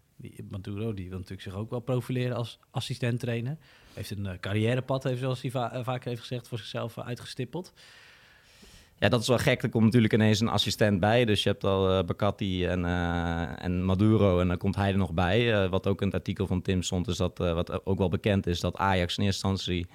Maduro 0.50 0.94
die 0.94 1.08
wil 1.08 1.18
natuurlijk 1.18 1.42
zich 1.42 1.54
ook 1.54 1.70
wel 1.70 1.80
profileren 1.80 2.36
als 2.36 2.58
assistent 2.70 3.20
trainer. 3.20 3.56
Heeft 3.94 4.10
een 4.10 4.26
eh, 4.26 4.38
carrièrepad, 4.40 5.02
heeft, 5.02 5.20
zoals 5.20 5.42
hij 5.42 5.50
eh, 5.50 5.84
vaker 5.84 6.08
heeft 6.08 6.20
gezegd, 6.20 6.48
voor 6.48 6.58
zichzelf 6.58 6.98
uitgestippeld. 6.98 7.72
ja, 8.98 9.08
dat 9.08 9.20
is 9.20 9.28
wel 9.28 9.38
gek. 9.38 9.62
Er 9.62 9.68
komt 9.68 9.84
natuurlijk 9.84 10.12
ineens 10.12 10.40
een 10.40 10.48
assistent 10.48 11.00
bij. 11.00 11.24
Dus 11.24 11.42
je 11.42 11.48
hebt 11.48 11.64
al 11.64 11.90
eh 11.90 12.04
Bacatti 12.04 12.66
en, 12.66 12.84
en 13.58 13.84
Maduro 13.84 14.40
en 14.40 14.48
dan 14.48 14.58
komt 14.58 14.76
hij 14.76 14.90
er 14.90 14.98
nog 14.98 15.12
bij. 15.12 15.68
Wat 15.68 15.86
ook 15.86 16.00
in 16.00 16.06
het 16.06 16.16
artikel 16.16 16.46
van 16.46 16.62
Tim 16.62 16.82
stond, 16.82 17.08
is 17.08 17.16
dat, 17.16 17.38
wat 17.38 17.86
ook 17.86 17.98
wel 17.98 18.08
bekend 18.08 18.46
is, 18.46 18.60
dat 18.60 18.76
Ajax 18.76 19.18
in 19.18 19.24
eerste 19.24 19.48
instantie 19.48 19.86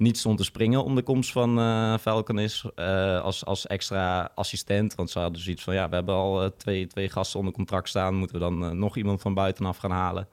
niet 0.00 0.18
stond 0.18 0.38
te 0.38 0.44
springen 0.44 0.84
om 0.84 0.94
de 0.94 1.02
komst 1.02 1.32
van 1.32 1.58
eh 1.58 1.94
Valkenis 1.98 2.64
eh, 2.74 3.20
als, 3.20 3.44
als 3.44 3.66
extra 3.66 4.30
assistent. 4.34 4.94
Want 4.94 5.10
ze 5.10 5.18
hadden 5.18 5.42
zoiets 5.42 5.62
van, 5.62 5.74
ja, 5.74 5.88
we 5.88 5.94
hebben 5.94 6.14
al 6.14 6.42
eh, 6.42 6.50
twee, 6.56 6.86
twee 6.86 7.08
gasten 7.08 7.38
onder 7.38 7.54
contract 7.54 7.88
staan. 7.88 8.14
Moeten 8.14 8.36
we 8.36 8.42
dan 8.42 8.78
nog 8.78 8.96
iemand 8.96 9.20
van 9.20 9.34
buitenaf 9.34 9.76
gaan 9.76 9.90
halen? 9.90 10.28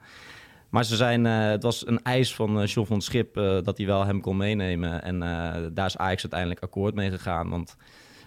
Maar 0.68 0.84
ze 0.84 0.96
zijn, 0.96 1.24
het 1.24 1.62
was 1.62 1.86
een 1.86 2.02
eis 2.02 2.34
van 2.34 2.64
John 2.64 2.86
van 2.86 3.00
Schip 3.00 3.34
dat 3.64 3.76
hij 3.76 3.86
wel 3.86 4.04
hem 4.04 4.20
kon 4.20 4.36
meenemen. 4.36 5.02
En 5.02 5.18
daar 5.74 5.86
is 5.86 5.96
Ajax 5.96 6.22
uiteindelijk 6.22 6.62
akkoord 6.62 6.94
mee 6.94 7.10
gegaan. 7.10 7.48
Want 7.48 7.76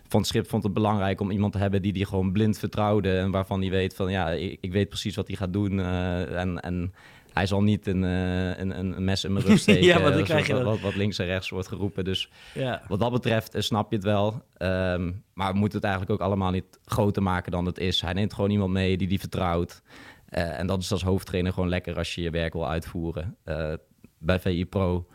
Van 0.07 0.25
Schip 0.25 0.49
vond 0.49 0.63
het 0.63 0.73
belangrijk 0.73 1.21
om 1.21 1.31
iemand 1.31 1.53
te 1.53 1.59
hebben 1.59 1.81
die 1.81 1.93
die 1.93 2.05
gewoon 2.05 2.31
blind 2.31 2.57
vertrouwde. 2.57 3.17
En 3.17 3.31
waarvan 3.31 3.61
hij 3.61 3.69
weet 3.69 3.95
van, 3.95 4.11
ja, 4.11 4.29
ik, 4.29 4.57
ik 4.61 4.71
weet 4.71 4.89
precies 4.89 5.15
wat 5.15 5.27
hij 5.27 5.35
gaat 5.35 5.53
doen. 5.53 5.79
en, 5.79 6.59
en 6.59 6.93
hij 7.33 7.45
zal 7.45 7.63
niet 7.63 7.87
een, 7.87 8.03
eh, 8.03 8.57
een, 8.59 8.79
een 8.79 8.95
een 8.97 9.03
mes 9.03 9.23
in 9.23 9.33
mijn 9.33 9.45
rug 9.45 9.59
steken. 9.65 9.83
Ja, 9.83 9.93
want 10.01 10.03
dan 10.03 10.13
zoals 10.13 10.29
krijg 10.29 10.47
je 10.47 10.53
wat, 10.53 10.63
wat, 10.63 10.79
wat 10.79 10.95
links 10.95 11.19
en 11.19 11.25
rechts 11.25 11.49
wordt 11.49 11.67
geroepen. 11.67 12.03
Dus 12.03 12.29
Ja. 12.53 12.81
wat 12.87 12.99
dat 12.99 13.11
betreft 13.11 13.55
eh, 13.55 13.61
snap 13.61 13.89
je 13.89 13.95
het 13.95 14.05
wel. 14.05 14.41
Ehm, 14.57 15.11
maar 15.33 15.51
we 15.51 15.57
moeten 15.59 15.77
het 15.77 15.87
eigenlijk 15.87 16.21
ook 16.21 16.27
allemaal 16.27 16.51
niet 16.51 16.79
groter 16.85 17.23
maken 17.23 17.51
dan 17.51 17.65
het 17.65 17.77
is. 17.77 18.01
Hij 18.01 18.13
neemt 18.13 18.33
gewoon 18.33 18.49
iemand 18.49 18.71
mee 18.71 18.97
die 18.97 19.07
die 19.07 19.19
vertrouwt. 19.19 19.81
Eh, 20.29 20.59
en 20.59 20.67
dat 20.67 20.81
is 20.81 20.91
als 20.91 21.03
hoofdtrainer 21.03 21.53
gewoon 21.53 21.69
lekker 21.69 21.97
als 21.97 22.15
je 22.15 22.21
je 22.21 22.29
werk 22.29 22.53
wil 22.53 22.69
uitvoeren. 22.69 23.35
Eh, 23.43 23.73
bij 24.17 24.39
VI 24.39 24.65
Pro 24.65 25.05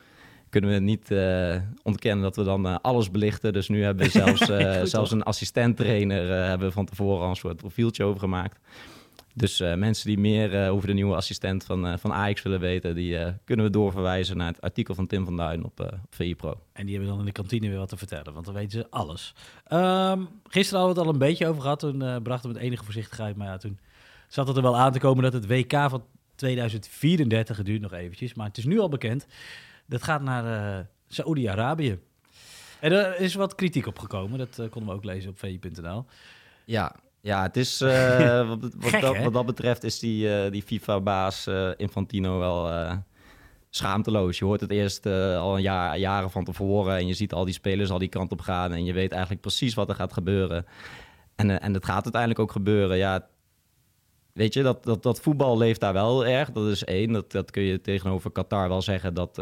kunnen 0.50 0.70
we 0.70 0.78
niet 0.78 1.10
eh, 1.10 1.56
ontkennen 1.82 2.22
dat 2.22 2.36
we 2.36 2.42
dan 2.42 2.66
eh, 2.66 2.76
alles 2.82 3.10
belichten. 3.10 3.52
Dus 3.52 3.68
nu 3.68 3.82
hebben 3.84 4.04
we 4.04 4.10
zelfs, 4.10 4.40
eh, 4.50 4.80
zelfs 4.82 5.10
een 5.10 5.22
assistent-trainer 5.22 6.30
eh, 6.30 6.48
hebben 6.48 6.66
we 6.68 6.72
van 6.72 6.84
tevoren 6.86 7.22
al 7.22 7.28
een 7.28 7.36
soort 7.36 7.56
profieltje 7.56 8.04
over 8.04 8.20
gemaakt. 8.20 8.58
Dus 9.38 9.60
eh, 9.60 9.74
mensen 9.74 10.06
die 10.06 10.18
meer 10.18 10.62
eh, 10.62 10.72
over 10.72 10.88
de 10.88 10.94
nieuwe 10.94 11.14
assistent 11.14 11.64
van, 11.64 11.86
eh, 11.86 11.98
van 11.98 12.12
Ajax 12.12 12.42
willen 12.42 12.60
weten, 12.60 12.94
die 12.94 13.18
eh, 13.18 13.32
kunnen 13.44 13.64
we 13.64 13.70
doorverwijzen 13.70 14.36
naar 14.36 14.46
het 14.46 14.60
artikel 14.60 14.94
van 14.94 15.06
Tim 15.06 15.24
van 15.24 15.36
Duin 15.36 15.64
op, 15.64 15.80
eh, 15.80 15.86
op 15.86 16.14
VI 16.14 16.34
Pro. 16.36 16.60
En 16.72 16.84
die 16.86 16.94
hebben 16.94 17.10
dan 17.10 17.20
in 17.20 17.26
de 17.26 17.32
kantine 17.32 17.68
weer 17.68 17.78
wat 17.78 17.88
te 17.88 17.96
vertellen, 17.96 18.32
want 18.32 18.44
dan 18.44 18.54
weten 18.54 18.70
ze 18.70 18.86
alles. 18.90 19.34
Ehm, 19.66 20.24
gisteren 20.44 20.80
hadden 20.80 20.94
we 20.94 21.00
het 21.00 21.08
al 21.08 21.12
een 21.12 21.28
beetje 21.28 21.46
over 21.46 21.62
gehad. 21.62 21.78
Toen 21.78 22.02
eh, 22.02 22.16
brachten 22.22 22.48
we 22.48 22.54
met 22.54 22.64
enige 22.64 22.84
voorzichtigheid. 22.84 23.36
Maar 23.36 23.46
ja, 23.46 23.56
toen 23.56 23.78
zat 24.28 24.46
het 24.48 24.56
er 24.56 24.62
wel 24.62 24.76
aan 24.76 24.92
te 24.92 24.98
komen 24.98 25.22
dat 25.22 25.32
het 25.32 25.46
WK 25.46 25.72
van 25.72 26.04
2034 26.34 27.56
het 27.56 27.66
duurt 27.66 27.80
nog 27.80 27.92
eventjes. 27.92 28.34
Maar 28.34 28.46
het 28.46 28.58
is 28.58 28.64
nu 28.64 28.78
al 28.78 28.88
bekend. 28.88 29.26
Dat 29.86 30.02
gaat 30.02 30.22
naar 30.22 30.78
eh 30.78 30.84
Saoedi-Arabië. 31.08 31.98
En 32.80 32.92
er 32.92 33.20
is 33.20 33.34
wat 33.34 33.54
kritiek 33.54 33.86
op 33.86 33.98
gekomen. 33.98 34.38
Dat 34.38 34.68
konden 34.70 34.90
we 34.90 34.96
ook 34.96 35.04
lezen 35.04 35.30
op 35.30 35.38
vi.nl. 35.38 36.04
Ja, 36.64 36.94
ja 37.26 37.42
het 37.42 37.56
is, 37.56 37.80
eh, 37.80 38.48
wat, 38.48 38.58
wat, 38.60 38.90
Gek, 38.90 39.00
dat, 39.00 39.18
wat 39.22 39.32
dat 39.32 39.46
betreft 39.46 39.84
is 39.84 39.98
die, 39.98 40.34
eh, 40.34 40.50
die 40.50 40.62
FIFA-baas 40.62 41.46
eh, 41.46 41.70
Infantino 41.76 42.38
wel 42.38 42.70
schaamteloos. 43.70 44.38
Je 44.38 44.44
hoort 44.44 44.60
het 44.60 44.70
eerst 44.70 45.06
al 45.06 45.56
een 45.56 45.62
jaar, 45.62 45.98
jaren 45.98 46.30
van 46.30 46.44
tevoren 46.44 46.96
en 46.96 47.06
je 47.06 47.14
ziet 47.14 47.32
al 47.32 47.44
die 47.44 47.54
spelers 47.54 47.90
al 47.90 47.98
die 47.98 48.08
kant 48.08 48.32
op 48.32 48.40
gaan 48.40 48.72
en 48.72 48.84
je 48.84 48.92
weet 48.92 49.12
eigenlijk 49.12 49.40
precies 49.40 49.74
wat 49.74 49.88
er 49.88 49.94
gaat 49.94 50.12
gebeuren. 50.12 50.66
En, 51.36 51.60
en 51.60 51.74
het 51.74 51.84
gaat 51.84 52.02
uiteindelijk 52.02 52.40
ook 52.40 52.52
gebeuren. 52.52 52.96
Ja, 52.96 53.26
weet 54.32 54.54
je, 54.54 54.62
dat, 54.62 54.84
dat, 54.84 55.02
dat 55.02 55.20
voetbal 55.20 55.58
leeft 55.58 55.80
daar 55.80 55.92
wel 55.92 56.26
erg. 56.26 56.50
Dat 56.50 56.66
is 56.66 56.84
één. 56.84 57.12
Dat, 57.12 57.32
dat 57.32 57.50
kun 57.50 57.62
je 57.62 57.80
tegenover 57.80 58.30
Qatar 58.30 58.68
wel 58.68 58.82
zeggen 58.82 59.14
dat, 59.14 59.38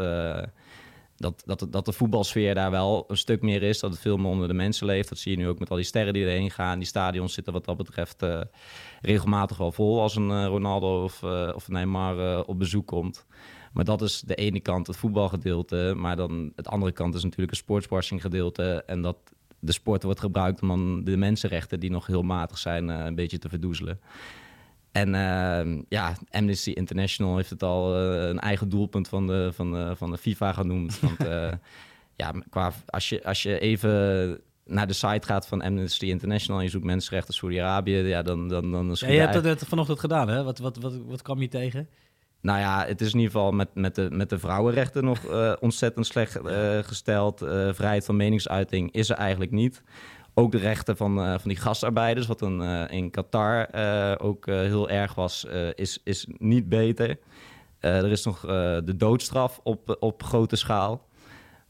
dat, 1.17 1.43
dat, 1.45 1.67
dat 1.69 1.85
de 1.85 1.91
voetbalsfeer 1.91 2.55
daar 2.55 2.71
wel 2.71 3.05
een 3.07 3.17
stuk 3.17 3.41
meer 3.41 3.63
is. 3.63 3.79
Dat 3.79 3.91
het 3.91 3.99
veel 3.99 4.17
meer 4.17 4.31
onder 4.31 4.47
de 4.47 4.53
mensen 4.53 4.85
leeft. 4.85 5.09
Dat 5.09 5.17
zie 5.17 5.31
je 5.31 5.37
nu 5.37 5.47
ook 5.47 5.59
met 5.59 5.69
al 5.69 5.75
die 5.75 5.85
sterren 5.85 6.13
die 6.13 6.25
erheen 6.25 6.51
gaan. 6.51 6.79
Die 6.79 6.87
stadions 6.87 7.33
zitten 7.33 7.53
wat 7.53 7.65
dat 7.65 7.77
betreft 7.77 8.23
uh, 8.23 8.41
regelmatig 9.01 9.57
wel 9.57 9.71
vol 9.71 10.01
als 10.01 10.15
een 10.15 10.29
uh, 10.29 10.45
Ronaldo 10.45 11.03
of, 11.03 11.23
of 11.55 11.67
Neymar 11.67 12.43
op 12.45 12.59
bezoek 12.59 12.87
komt. 12.87 13.25
Maar 13.73 13.85
dat 13.85 14.01
is 14.01 14.21
de 14.21 14.35
ene 14.35 14.59
kant, 14.59 14.87
het 14.87 14.97
voetbalgedeelte. 14.97 15.93
Maar 15.97 16.15
dan 16.15 16.51
het 16.55 16.67
andere 16.67 16.91
kant 16.91 17.15
is 17.15 17.23
natuurlijk 17.23 17.51
een 17.51 17.57
sportswashing 17.57 18.21
gedeelte. 18.21 18.83
En 18.85 19.01
dat 19.01 19.17
de 19.59 19.71
sport 19.71 20.03
wordt 20.03 20.19
gebruikt 20.19 20.61
om 20.61 21.03
de 21.03 21.17
mensenrechten, 21.17 21.79
die 21.79 21.91
nog 21.91 22.07
heel 22.07 22.21
matig 22.21 22.57
zijn, 22.57 22.87
een 22.87 23.15
beetje 23.15 23.37
te 23.37 23.49
verdoezelen. 23.49 23.99
En 24.95 25.13
uh, 25.13 25.81
ja, 25.89 26.13
Amnesty 26.31 26.71
International 26.71 27.35
heeft 27.35 27.49
het 27.49 27.63
al 27.63 28.01
uh, 28.01 28.27
een 28.27 28.39
eigen 28.39 28.69
doelpunt 28.69 29.07
van 29.07 29.27
de, 29.27 29.49
van 29.53 29.71
de, 29.71 29.95
van 29.95 30.11
de 30.11 30.17
FIFA 30.17 30.53
genoemd. 30.53 30.99
Want 30.99 31.25
uh, 31.25 31.51
ja, 32.15 32.33
qua, 32.49 32.71
als, 32.85 33.09
je, 33.09 33.23
als 33.23 33.43
je 33.43 33.59
even 33.59 34.39
naar 34.65 34.87
de 34.87 34.93
site 34.93 35.27
gaat 35.27 35.47
van 35.47 35.61
Amnesty 35.61 36.05
International 36.05 36.59
en 36.59 36.65
je 36.65 36.71
zoekt 36.71 36.85
mensenrechten 36.85 37.33
Saudi-Arabië, 37.33 37.97
ja, 37.97 38.21
dan... 38.21 38.47
dan, 38.47 38.71
dan 38.71 38.95
ja, 38.99 39.07
je 39.07 39.19
hebt 39.19 39.43
het 39.43 39.65
vanochtend 39.67 39.99
gedaan, 39.99 40.27
hè? 40.27 40.43
Wat, 40.43 40.59
wat, 40.59 40.77
wat, 40.77 40.93
wat 41.05 41.21
kwam 41.21 41.41
je 41.41 41.47
tegen? 41.47 41.89
Nou 42.41 42.59
ja, 42.59 42.85
het 42.85 43.01
is 43.01 43.13
in 43.13 43.19
ieder 43.19 43.31
geval 43.31 43.51
met, 43.51 43.69
met, 43.73 43.95
de, 43.95 44.07
met 44.11 44.29
de 44.29 44.39
vrouwenrechten 44.39 45.03
nog 45.03 45.23
uh, 45.23 45.53
ontzettend 45.59 46.05
slecht 46.05 46.37
gesteld. 46.81 47.39
Vrijheid 47.71 48.05
van 48.05 48.15
meningsuiting 48.15 48.91
is 48.91 49.09
er 49.09 49.15
eigenlijk 49.15 49.51
niet. 49.51 49.83
Ook 50.37 50.51
de 50.51 50.57
rechten 50.57 50.97
van, 50.97 51.15
van 51.15 51.49
die 51.49 51.57
gastarbeiders, 51.57 52.27
wat 52.27 52.41
een, 52.41 52.89
in 52.89 53.11
Qatar 53.11 53.67
ook 54.19 54.45
heel 54.45 54.89
erg 54.89 55.15
was, 55.15 55.45
is, 55.75 55.99
is 56.03 56.27
niet 56.37 56.69
beter. 56.69 57.19
er 57.79 58.11
is 58.11 58.25
nog 58.25 58.39
de 58.85 58.93
doodstraf 58.97 59.59
op, 59.63 59.97
op 59.99 60.23
grote 60.23 60.55
schaal. 60.55 61.07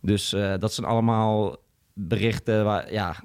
Dus 0.02 0.30
dat 0.60 0.74
zijn 0.74 0.88
allemaal 0.88 1.58
berichten 1.94 2.64
waar, 2.64 2.94
ja, 2.94 3.16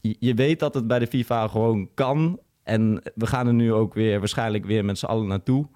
je, 0.00 0.16
je 0.18 0.34
weet 0.34 0.58
dat 0.58 0.74
het 0.74 0.86
bij 0.86 0.98
de 0.98 1.06
FIFA 1.06 1.48
gewoon 1.48 1.88
kan. 1.94 2.40
En 2.62 3.02
we 3.14 3.26
gaan 3.26 3.46
er 3.46 3.54
nu 3.54 3.72
ook 3.72 3.94
weer 3.94 4.18
waarschijnlijk 4.18 4.64
weer 4.64 4.84
met 4.84 4.98
z'n 4.98 5.06
allen 5.06 5.26
naartoe. 5.26 5.66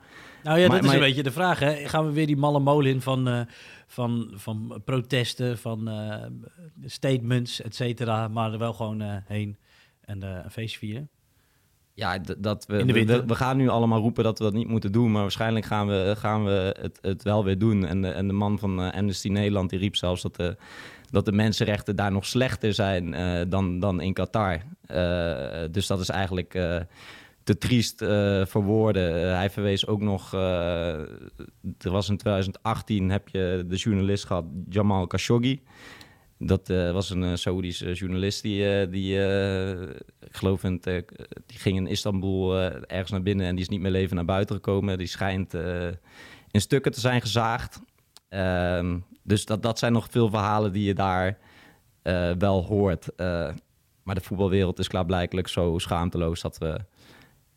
Nou 0.47 0.59
ja, 0.59 0.69
dat 0.69 0.85
is 0.85 0.93
een 0.93 0.99
beetje 0.99 1.23
de 1.23 1.31
vraag. 1.31 1.59
Hè? 1.59 1.89
Gaan 1.89 2.07
we 2.07 2.13
weer 2.13 2.27
die 2.27 2.37
malle 2.37 2.61
molen 2.61 2.91
in 2.91 3.01
van, 3.01 3.29
uh, 3.29 3.41
van, 3.87 4.33
van 4.35 4.81
protesten, 4.85 5.59
van 5.59 5.89
uh, 5.89 6.15
statements, 6.85 7.63
et 7.63 7.75
cetera, 7.75 8.29
maar 8.29 8.53
er 8.53 8.59
wel 8.59 8.73
gewoon 8.73 9.03
uh, 9.03 9.17
heen 9.25 9.57
en 10.01 10.23
een 10.23 10.51
feestje 10.51 10.79
vieren? 10.79 11.09
Ja, 11.95 12.19
dat 12.39 12.67
we, 12.67 12.85
we, 12.85 13.25
we, 13.27 13.35
gaan 13.35 13.57
nu 13.57 13.69
allemaal 13.69 14.01
roepen 14.01 14.25
dat 14.25 14.39
we 14.39 14.45
dat 14.45 14.53
niet 14.53 14.69
moeten 14.69 14.93
doen, 14.93 15.13
maar 15.13 15.23
waarschijnlijk 15.23 15.65
gaan 15.65 15.87
we, 15.87 16.15
gaan 16.19 16.45
we 16.45 16.77
het, 16.81 16.99
het 17.03 17.23
wel 17.23 17.45
weer 17.45 17.59
doen. 17.59 17.87
En 17.87 18.03
de, 18.03 18.09
en 18.09 18.27
de 18.27 18.33
man 18.33 18.59
van 18.59 18.93
Amnesty 18.93 19.29
Nederland 19.29 19.71
die 19.71 19.79
riep 19.79 19.97
zelfs 19.97 20.23
dat 20.23 20.37
de, 20.37 20.57
dat 21.11 21.25
de 21.25 21.33
mensenrechten 21.33 21.97
daar 21.97 22.13
nog 22.13 22.27
slechter 22.27 22.75
zijn 22.75 23.11
dan, 23.49 23.81
dan 23.81 24.01
in 24.01 24.13
Qatar. 24.13 24.61
dus 25.71 25.87
dat 25.87 26.01
is 26.01 26.09
eigenlijk 26.09 26.55
te 27.47 27.59
triest 27.59 28.03
uh, 28.03 28.47
voor 28.47 28.63
woorden. 28.63 29.25
Uh, 29.25 29.35
hij 29.35 29.51
verwees 29.51 29.87
ook 29.87 30.01
nog, 30.01 30.35
uh, 30.35 30.41
er 31.79 31.91
was 31.91 32.09
in 32.09 32.17
2018 32.17 33.11
heb 33.11 33.29
je 33.29 33.65
de 33.69 33.77
journalist 33.77 34.25
gehad, 34.25 34.45
Jamal 34.69 35.07
Khashoggi. 35.07 35.63
Dat 36.39 36.69
was 36.69 37.11
een 37.11 37.39
Saoedische 37.39 37.93
journalist 37.93 38.43
die, 38.43 38.89
die 38.89 39.15
ik 40.21 40.37
geloof, 40.37 40.65
in 40.65 40.81
die 41.47 41.59
ging 41.59 41.77
in 41.77 41.87
Istanbul 41.87 42.57
ergens 42.87 43.11
naar 43.11 43.23
binnen 43.23 43.47
en 43.47 43.55
die 43.55 43.65
is 43.65 43.71
niet 43.71 43.81
meer 43.81 43.91
leven 43.91 44.17
naar 44.17 44.25
buiten 44.25 44.55
gekomen. 44.55 44.99
Die 44.99 45.07
schijnt 45.07 45.55
in 46.51 46.61
stukken 46.61 46.93
te 46.93 47.01
zijn 47.01 47.21
gezaagd. 47.21 47.81
Ehm, 48.29 48.99
dus 49.23 49.45
dat, 49.45 49.63
dat 49.63 49.79
zijn 49.79 49.93
nog 49.93 50.07
veel 50.11 50.31
verhalen 50.31 50.73
die 50.73 50.85
je 50.85 50.95
daar 50.95 51.39
wel 52.39 52.65
hoort. 52.65 53.09
maar 54.03 54.15
de 54.15 54.21
voetbalwereld 54.21 54.79
is 54.79 54.89
klaarblijkelijk 54.89 55.49
zo 55.49 55.79
schaamteloos 55.79 56.41
dat 56.41 56.59
we 56.59 56.81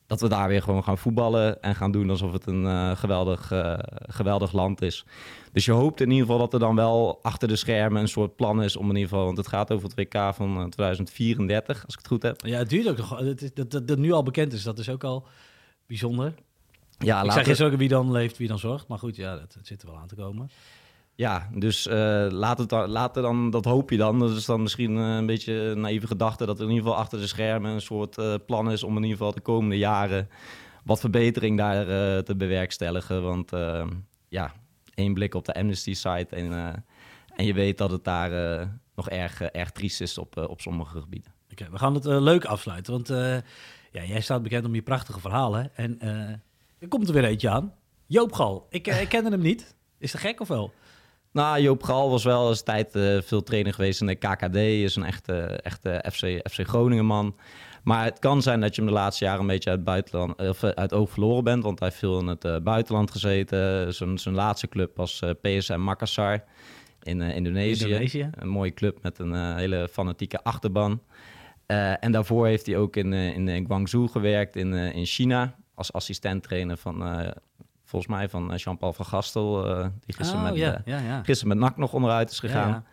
dat 0.09 0.21
we 0.21 0.27
daar 0.27 0.47
weer 0.47 0.61
gewoon 0.61 0.83
gaan 0.83 0.97
voetballen 0.97 1.61
en 1.61 1.75
gaan 1.75 1.91
doen 1.91 2.09
alsof 2.09 2.31
het 2.31 2.45
een 2.45 2.63
uh, 2.63 2.95
geweldig, 2.95 3.51
uh, 3.51 3.73
geweldig 4.01 4.51
land 4.51 4.81
is. 4.81 5.05
Dus 5.51 5.65
je 5.65 5.71
hoopt 5.71 6.01
in 6.01 6.09
ieder 6.09 6.25
geval 6.25 6.39
dat 6.39 6.53
er 6.53 6.59
dan 6.59 6.75
wel 6.75 7.19
achter 7.21 7.47
de 7.47 7.55
schermen 7.55 8.01
een 8.01 8.07
soort 8.07 8.35
plan 8.35 8.63
is 8.63 8.75
om 8.75 8.89
in 8.89 8.95
ieder 8.95 9.09
geval, 9.09 9.25
want 9.25 9.37
het 9.37 9.47
gaat 9.47 9.71
over 9.71 9.89
het 9.89 9.97
WK 9.97 10.33
van 10.33 10.69
2034, 10.69 11.77
eh, 11.77 11.85
als 11.85 11.93
ik 11.93 11.99
het 11.99 12.07
goed 12.07 12.23
heb. 12.23 12.45
Ja, 12.45 12.57
het 12.57 12.69
duurt 12.69 12.89
ook 12.89 12.97
nog. 12.97 13.19
Dat, 13.19 13.51
dat, 13.53 13.71
dat, 13.71 13.87
dat 13.87 13.97
nu 13.97 14.11
al 14.11 14.23
bekend 14.23 14.53
is, 14.53 14.63
dat 14.63 14.79
is 14.79 14.89
ook 14.89 15.03
al 15.03 15.27
bijzonder. 15.87 16.33
Ja, 16.97 17.23
ik 17.23 17.31
zeg 17.31 17.47
eens 17.47 17.61
ook 17.61 17.75
wie 17.75 17.89
dan 17.89 18.11
leeft, 18.11 18.37
wie 18.37 18.47
dan 18.47 18.59
zorgt. 18.59 18.87
Maar 18.87 18.99
goed, 18.99 19.15
ja, 19.15 19.37
dat, 19.37 19.53
dat 19.53 19.67
zit 19.67 19.81
er 19.81 19.87
wel 19.87 19.97
aan 19.97 20.07
te 20.07 20.15
komen. 20.15 20.49
Ja, 21.19 21.49
dus 21.53 21.87
uh, 21.87 21.93
laat, 22.29 22.57
het 22.57 22.69
dan, 22.69 22.89
laat 22.89 23.15
er 23.15 23.21
dan, 23.21 23.49
dat 23.49 23.65
hoop 23.65 23.89
je 23.89 23.97
dan. 23.97 24.19
Dat 24.19 24.31
is 24.31 24.45
dan 24.45 24.61
misschien 24.61 24.97
uh, 24.97 25.15
een 25.15 25.25
beetje 25.25 25.75
naïeve 25.75 26.07
gedachte 26.07 26.45
dat 26.45 26.57
er 26.57 26.63
in 26.63 26.69
ieder 26.69 26.83
geval 26.83 26.99
achter 26.99 27.19
de 27.19 27.27
schermen 27.27 27.71
een 27.71 27.81
soort 27.81 28.17
uh, 28.17 28.33
plan 28.45 28.71
is 28.71 28.83
om 28.83 28.95
in 28.95 29.03
ieder 29.03 29.17
geval 29.17 29.33
de 29.33 29.41
komende 29.41 29.77
jaren 29.77 30.29
wat 30.83 30.99
verbetering 30.99 31.57
daar 31.57 31.85
te 32.23 32.35
bewerkstelligen. 32.35 33.23
Want 33.23 33.51
ja, 34.29 34.53
één 34.93 35.13
blik 35.13 35.33
op 35.33 35.45
de 35.45 35.53
Amnesty-site 35.53 36.35
en, 36.35 36.83
en 37.35 37.45
je 37.45 37.53
weet 37.53 37.77
dat 37.77 37.91
het 37.91 38.03
daar 38.03 38.31
nog 38.95 39.09
erg, 39.09 39.41
erg 39.41 39.71
triest 39.71 40.01
is 40.01 40.17
op, 40.17 40.37
op 40.37 40.61
sommige 40.61 40.99
gebieden. 40.99 41.33
Oké, 41.51 41.67
we 41.71 41.77
gaan 41.77 41.93
het 41.93 42.05
leuk 42.05 42.45
afsluiten, 42.45 42.93
want 42.93 43.07
ja, 43.91 44.03
jij 44.03 44.21
staat 44.21 44.43
bekend 44.43 44.65
om 44.65 44.75
je 44.75 44.81
prachtige 44.81 45.19
verhalen. 45.19 45.75
En 45.75 46.01
er 46.79 46.87
komt 46.87 47.07
er 47.07 47.13
weer 47.13 47.25
eentje 47.25 47.49
aan. 47.49 47.73
Joop 48.05 48.33
Gal, 48.33 48.67
ik, 48.69 48.87
ik 48.87 49.09
kende 49.09 49.29
hem 49.29 49.41
niet. 49.41 49.75
Is 49.97 50.11
dat 50.11 50.21
gek 50.21 50.39
of 50.39 50.47
wel? 50.47 50.73
Nou, 51.31 51.61
Joop 51.61 51.83
Gal 51.83 52.09
was 52.09 52.23
wel 52.23 52.49
eens 52.49 52.61
tijd 52.61 52.95
uh, 52.95 53.21
veel 53.21 53.43
trainer 53.43 53.73
geweest 53.73 54.01
in 54.01 54.07
de 54.07 54.15
KKD. 54.15 54.55
Is 54.55 54.95
een 54.95 55.03
echte, 55.03 55.41
echte 55.41 56.03
FC, 56.11 56.49
FC 56.51 56.67
Groningen 56.67 57.05
man. 57.05 57.35
Maar 57.83 58.03
het 58.03 58.19
kan 58.19 58.41
zijn 58.41 58.61
dat 58.61 58.75
je 58.75 58.81
hem 58.81 58.89
de 58.89 58.97
laatste 58.97 59.25
jaren 59.25 59.41
een 59.41 59.47
beetje 59.47 59.69
uit, 59.69 59.83
buitenland, 59.83 60.39
of 60.39 60.63
uit 60.63 60.93
oog 60.93 61.09
verloren 61.09 61.43
bent. 61.43 61.63
Want 61.63 61.79
hij 61.79 61.87
heeft 61.87 61.99
veel 61.99 62.19
in 62.19 62.27
het 62.27 62.45
uh, 62.45 62.57
buitenland 62.57 63.11
gezeten. 63.11 63.93
Zijn, 63.93 64.17
zijn 64.17 64.35
laatste 64.35 64.67
club 64.67 64.95
was 64.95 65.21
uh, 65.23 65.29
PSM 65.41 65.79
Makassar 65.79 66.43
in 67.01 67.21
Indonesië. 67.21 67.85
Indonesië. 67.85 68.29
Een 68.31 68.49
mooie 68.49 68.73
club 68.73 69.01
met 69.01 69.19
een 69.19 69.55
hele 69.55 69.87
fanatieke 69.91 70.43
achterban. 70.43 71.01
en 71.99 72.11
daarvoor 72.11 72.47
heeft 72.47 72.65
hij 72.65 72.77
ook 72.77 72.95
in, 72.95 73.13
in 73.13 73.65
Guangzhou 73.65 74.07
gewerkt 74.07 74.55
in, 74.55 74.73
in 74.73 75.05
China. 75.05 75.55
Als 75.75 75.93
assistent 75.93 76.43
trainer 76.43 76.77
van 76.77 77.03
volgens 77.89 78.11
mij 78.11 78.29
van 78.29 78.51
eh, 78.51 78.57
Jean-Paul 78.57 78.93
van 78.93 79.05
Gastel, 79.05 79.69
uh, 79.69 79.85
die 80.05 80.15
gisteren, 80.15 80.43
oh, 80.43 80.49
met, 80.49 80.57
uh, 80.57 80.73
ja. 80.85 81.23
gisteren 81.23 81.57
met 81.57 81.67
NAC 81.67 81.77
nog 81.77 81.93
onderuit 81.93 82.31
is 82.31 82.39
gegaan. 82.39 82.85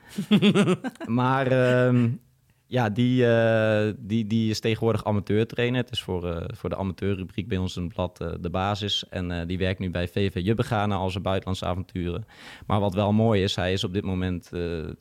maar 1.07 1.53
um, 1.87 2.21
ja, 2.67 2.91
die, 2.91 3.23
uh, 3.23 3.93
die, 3.99 4.27
die 4.27 4.51
is 4.51 4.61
tegenwoordig 4.61 5.05
amateurtrainer. 5.05 5.81
Het 5.81 5.91
is 5.91 6.03
voor, 6.03 6.47
voor 6.55 6.69
de 6.69 6.77
amateurrubriek 6.77 7.49
bij 7.49 7.59
ons 7.59 7.77
een 7.77 7.89
blad 7.89 8.17
de 8.41 8.51
basis. 8.51 9.05
En 9.09 9.47
die 9.47 9.59
werkt 9.59 9.79
nu 9.79 9.91
bij 9.91 10.09
VV 10.09 10.41
Jubbegana 10.43 10.95
als 10.95 11.13
zijn 11.13 11.25
buitenlandse 11.25 11.67
avonturen. 11.67 12.27
Maar 12.67 12.81
wat 12.81 12.95
wel 12.95 13.13
mooi 13.13 13.43
is, 13.43 13.57
hij 13.57 13.73
is 13.73 13.85
op 13.85 13.93
dit 13.93 14.05
moment, 14.05 14.51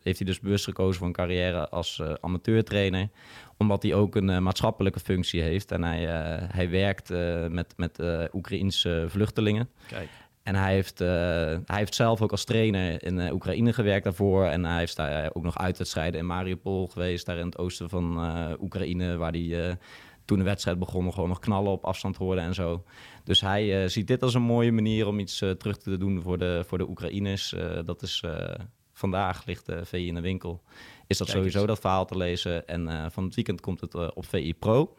heeft 0.02 0.18
hij 0.18 0.28
dus 0.28 0.40
bewust 0.40 0.66
gekozen 0.66 0.98
voor 0.98 1.08
een 1.08 1.14
carrière 1.14 1.70
als 1.70 2.02
amateurtrainer 2.22 3.10
omdat 3.58 3.84
hij 3.84 3.94
ook 3.94 4.16
een 4.16 4.30
uh, 4.30 4.38
maatschappelijke 4.38 5.00
functie 5.00 5.42
heeft. 5.42 5.72
En 5.72 5.84
hij, 5.84 6.02
uh, 6.04 6.50
hij 6.52 6.70
werkt 6.70 7.12
uh, 7.12 7.48
met, 7.48 7.74
met 7.78 8.00
Oekraïense 8.34 9.06
vluchtelingen. 9.08 9.70
Kijk. 9.88 10.10
En 10.46 10.56
hij 10.56 10.74
heeft, 10.74 11.00
hij 11.00 11.62
heeft 11.66 11.96
zelf 11.96 12.22
ook 12.22 12.32
als 12.32 12.44
trainer 12.44 13.04
in 13.04 13.32
Oekraïne 13.32 13.74
gewerkt 13.74 14.04
daarvoor. 14.04 14.46
En 14.46 14.66
hij 14.66 14.78
heeft 14.78 14.96
daar 14.96 15.30
ook 15.34 15.44
nog 15.44 15.58
uitwedstrijden 15.58 16.20
in 16.20 16.26
Mariupol 16.26 16.88
geweest, 16.88 17.26
daar 17.26 17.38
in 17.38 17.46
het 17.46 17.58
oosten 17.58 17.90
van 17.90 18.20
Oekraïne, 18.62 19.18
waar 19.18 19.32
hij 19.32 19.78
toen 20.26 20.38
de 20.38 20.44
wedstrijd 20.44 20.80
begon 20.80 21.14
gewoon 21.14 21.30
nog 21.30 21.40
knallen 21.40 21.72
op 21.72 21.86
afstand 21.86 22.18
hoorde 22.18 22.42
en 22.42 22.54
zo. 22.54 22.84
Dus 23.24 23.42
hij 23.42 23.88
ziet 23.88 24.08
dit 24.08 24.22
als 24.24 24.34
een 24.34 24.42
mooie 24.42 24.72
manier 24.72 25.08
om 25.08 25.20
iets 25.20 25.38
terug 25.38 25.78
te 25.78 25.98
doen 25.98 26.22
voor 26.22 26.38
de, 26.38 26.64
voor 26.68 26.78
de 26.78 26.90
Oekraïners. 26.90 27.56
dat 27.86 28.02
is 28.02 28.24
vandaag 28.94 29.46
ligt 29.46 29.66
de 29.66 29.86
VI 29.86 30.08
in 30.08 30.16
de 30.16 30.22
winkel 30.22 30.64
is 31.08 31.18
dat 31.18 31.28
sowieso 31.28 31.66
dat 31.66 31.80
verhaal 31.80 32.06
te 32.06 32.18
lezen. 32.18 32.68
En 32.68 33.12
van 33.12 33.24
het 33.24 33.36
weekend 33.36 33.62
komt 33.62 33.82
het 33.82 34.14
op 34.14 34.26
VI 34.26 34.54
Pro. 34.54 34.96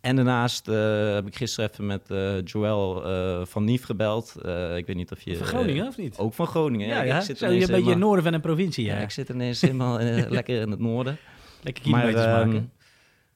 En 0.00 0.16
daarnaast 0.16 0.68
uh, 0.68 1.14
heb 1.14 1.26
ik 1.26 1.36
gisteren 1.36 1.70
even 1.70 1.86
met 1.86 2.02
Joël 2.50 3.02
van 3.46 3.64
Nief 3.64 3.84
gebeld. 3.84 4.34
ik 4.76 4.86
weet 4.86 4.96
niet 4.96 5.12
of 5.12 5.20
je... 5.22 5.36
Van 5.36 5.46
Groningen, 5.46 5.86
of 5.86 5.96
niet? 5.96 6.16
Ook 6.18 6.34
van 6.34 6.46
Groningen. 6.46 6.88
Ja, 6.88 7.02
ja. 7.02 7.16
Ik 7.16 7.22
zit 7.22 7.38
Zo, 7.38 7.46
je 7.46 7.50
bent 7.58 7.62
een 7.62 7.74
beetje 7.74 7.84
in 7.84 7.96
het 7.96 8.06
noorden 8.06 8.24
van 8.24 8.32
een 8.34 8.40
provincie, 8.40 8.84
ja. 8.84 8.94
ja. 8.96 9.00
Ik 9.00 9.10
zit 9.10 9.28
ineens 9.28 9.60
helemaal 9.60 9.98
lekker 10.38 10.60
in 10.60 10.70
het 10.70 10.80
noorden. 10.80 11.18
Lekker 11.62 11.82
kilometers 11.82 12.24
maar, 12.24 12.46
maken. 12.46 12.72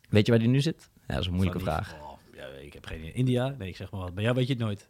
Weet 0.09 0.26
je 0.26 0.33
waar 0.33 0.40
die 0.40 0.50
nu 0.50 0.61
zit? 0.61 0.90
Ja, 0.94 1.14
dat 1.14 1.21
is 1.21 1.26
een 1.26 1.33
moeilijke 1.33 1.61
vraag. 1.61 1.94
Oh, 2.02 2.11
ja, 2.37 2.44
ik 2.62 2.73
heb 2.73 2.87
geen 2.87 3.14
India? 3.14 3.54
Nee, 3.59 3.68
ik 3.68 3.76
zeg 3.76 3.90
maar 3.90 4.00
wat. 4.00 4.14
Bij 4.14 4.23
jou 4.25 4.37
weet 4.37 4.47
je 4.47 4.52
het 4.52 4.62
nooit. 4.62 4.88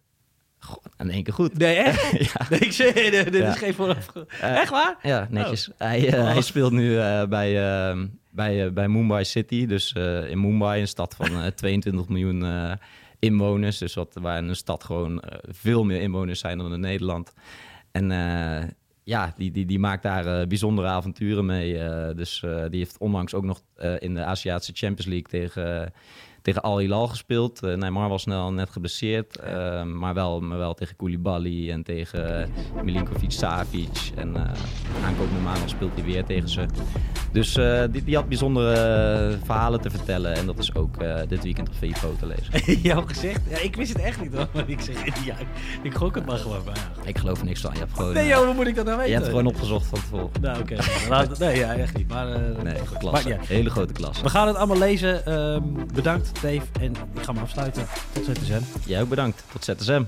Goh, 0.59 0.85
in 0.99 1.11
één 1.11 1.23
keer 1.23 1.33
goed. 1.33 1.59
Nee, 1.59 1.77
echt? 1.77 2.11
ja. 2.33 2.47
Nee, 2.51 2.59
ik 2.61 2.73
zeg, 2.73 2.93
dit 2.93 3.35
Ja. 3.35 3.49
is 3.53 3.59
geen 3.59 3.75
vooraf. 3.75 4.13
Eh, 4.41 4.57
echt 4.61 4.71
waar? 4.71 4.97
Ja, 5.03 5.27
netjes. 5.31 5.71
Hij, 5.79 6.09
eh, 6.09 6.21
Oh. 6.21 6.33
hij 6.33 6.41
speelt 6.43 6.73
nu 6.73 6.99
eh, 6.99 7.25
bij, 7.27 7.63
eh, 7.91 8.03
bij, 8.35 8.65
eh, 8.65 8.73
bij 8.73 8.89
Mumbai 8.89 9.25
City. 9.25 9.67
Dus 9.67 9.93
eh, 9.93 10.31
in 10.31 10.41
Mumbai, 10.41 10.81
een 10.81 10.89
stad 10.89 11.15
van 11.15 11.27
eh, 11.27 11.47
22 11.63 12.09
miljoen 12.09 12.45
eh, 12.45 12.73
inwoners. 13.19 13.79
Dus 13.79 13.95
wat, 13.95 14.17
waar 14.21 14.39
een 14.39 14.57
stad 14.57 14.85
gewoon 14.85 15.23
veel 15.49 15.85
meer 15.85 16.01
inwoners 16.01 16.41
zijn 16.41 16.59
dan 16.59 16.73
in 16.73 16.81
Nederland. 16.81 17.33
En 17.91 18.09
ja, 19.05 19.35
die, 19.37 19.51
die, 19.51 19.67
die 19.67 19.79
maakt 19.79 20.03
daar 20.03 20.47
bijzondere 20.47 20.89
avonturen 20.89 21.47
mee. 21.47 21.73
dus 22.15 22.41
die 22.41 22.79
heeft 22.79 22.99
onlangs 22.99 23.35
ook 23.35 23.45
nog 23.45 23.63
in 23.99 24.15
de 24.15 24.25
Aziatische 24.25 24.73
Champions 24.75 25.07
League 25.07 25.29
tegen, 25.29 25.93
tegen 26.45 26.63
Al 26.63 26.79
Hilal 26.79 27.07
gespeeld. 27.09 27.63
Eh, 27.63 27.75
Neymar 27.75 28.09
was 28.09 28.23
snel 28.23 28.53
net 28.53 28.71
geblesseerd, 28.71 29.37
eh, 29.39 29.83
maar, 29.83 30.15
wel, 30.15 30.41
maar 30.41 30.59
wel 30.59 30.75
tegen 30.75 30.97
Koulibaly 30.97 31.71
en 31.71 31.83
tegen 31.83 32.51
Milinkovic 32.83 33.31
Savic. 33.31 34.13
En 34.17 34.37
eh 34.37 34.43
aankomende 35.05 35.41
maandag 35.41 35.69
speelt 35.69 35.95
hij 35.95 36.05
weer 36.05 36.25
tegen 36.25 36.49
ze. 36.49 36.67
Dus 37.33 37.57
eh, 37.57 37.83
die, 37.91 38.05
die 38.05 38.15
had 38.17 38.29
bijzondere 38.29 38.73
eh, 38.73 39.37
verhalen 39.45 39.81
te 39.81 39.91
vertellen. 39.91 40.35
En 40.35 40.47
dat 40.47 40.59
is 40.59 40.75
ook 40.75 40.97
eh, 40.97 41.15
dit 41.29 41.43
weekend 41.43 41.69
op 41.69 41.75
VI 41.75 41.93
Pro 42.01 42.15
te 42.19 42.27
lezen. 42.27 42.81
Jouw 42.89 43.03
gezegd? 43.07 43.41
Ja, 43.49 43.59
ik 43.59 43.77
wist 43.77 43.93
het 43.93 44.03
echt 44.03 44.21
niet 44.23 44.35
hoor. 44.35 44.49
Maar 44.55 44.69
ik 44.77 44.81
zeg, 44.81 45.25
ja, 45.25 45.35
ik 45.83 45.95
gok 45.95 46.15
het 46.15 46.27
maar 46.27 46.39
gewoon. 46.39 46.65
Maar. 46.65 46.91
Ik 47.05 47.19
geloof 47.19 47.39
er 47.39 47.45
niks 47.45 47.61
van. 47.61 47.73
Je 47.73 47.79
hebt 47.79 47.93
gewoon, 47.97 48.13
Nee 48.13 48.23
eh, 48.23 48.29
joh, 48.29 48.45
hoe 48.45 48.55
moet 48.55 48.67
ik 48.67 48.75
dat 48.75 48.85
nou 48.85 48.97
je 48.97 49.03
weten? 49.03 49.17
hebt 49.21 49.29
gewoon 49.29 49.47
opgezocht 49.47 49.87
van 49.87 49.99
tevoren. 49.99 50.31
Nou 50.41 50.61
oké, 50.61 50.77
Laat- 51.09 51.39
nee 51.39 51.59
ja, 51.59 51.75
echt 51.75 51.97
niet. 51.97 52.09
Maar, 52.09 52.29
eh, 52.33 52.63
Nee, 52.63 52.75
klasse. 52.99 53.37
Hele 53.41 53.71
grote 53.71 53.93
klasse. 53.93 54.23
We 54.23 54.29
gaan 54.29 54.47
het 54.47 54.57
allemaal 54.57 54.79
lezen. 54.79 55.27
Ehm, 55.27 55.63
bedankt 55.95 56.33
Dave. 56.41 56.63
En 56.81 56.93
ik 57.15 57.23
ga 57.23 57.33
me 57.33 57.41
afsluiten. 57.41 57.87
Tot 58.13 58.25
ZSM. 58.25 58.61
Jij 58.87 59.03
ook 59.03 59.09
bedankt. 59.09 59.45
Tot 59.53 59.65
ZSM. 59.65 60.03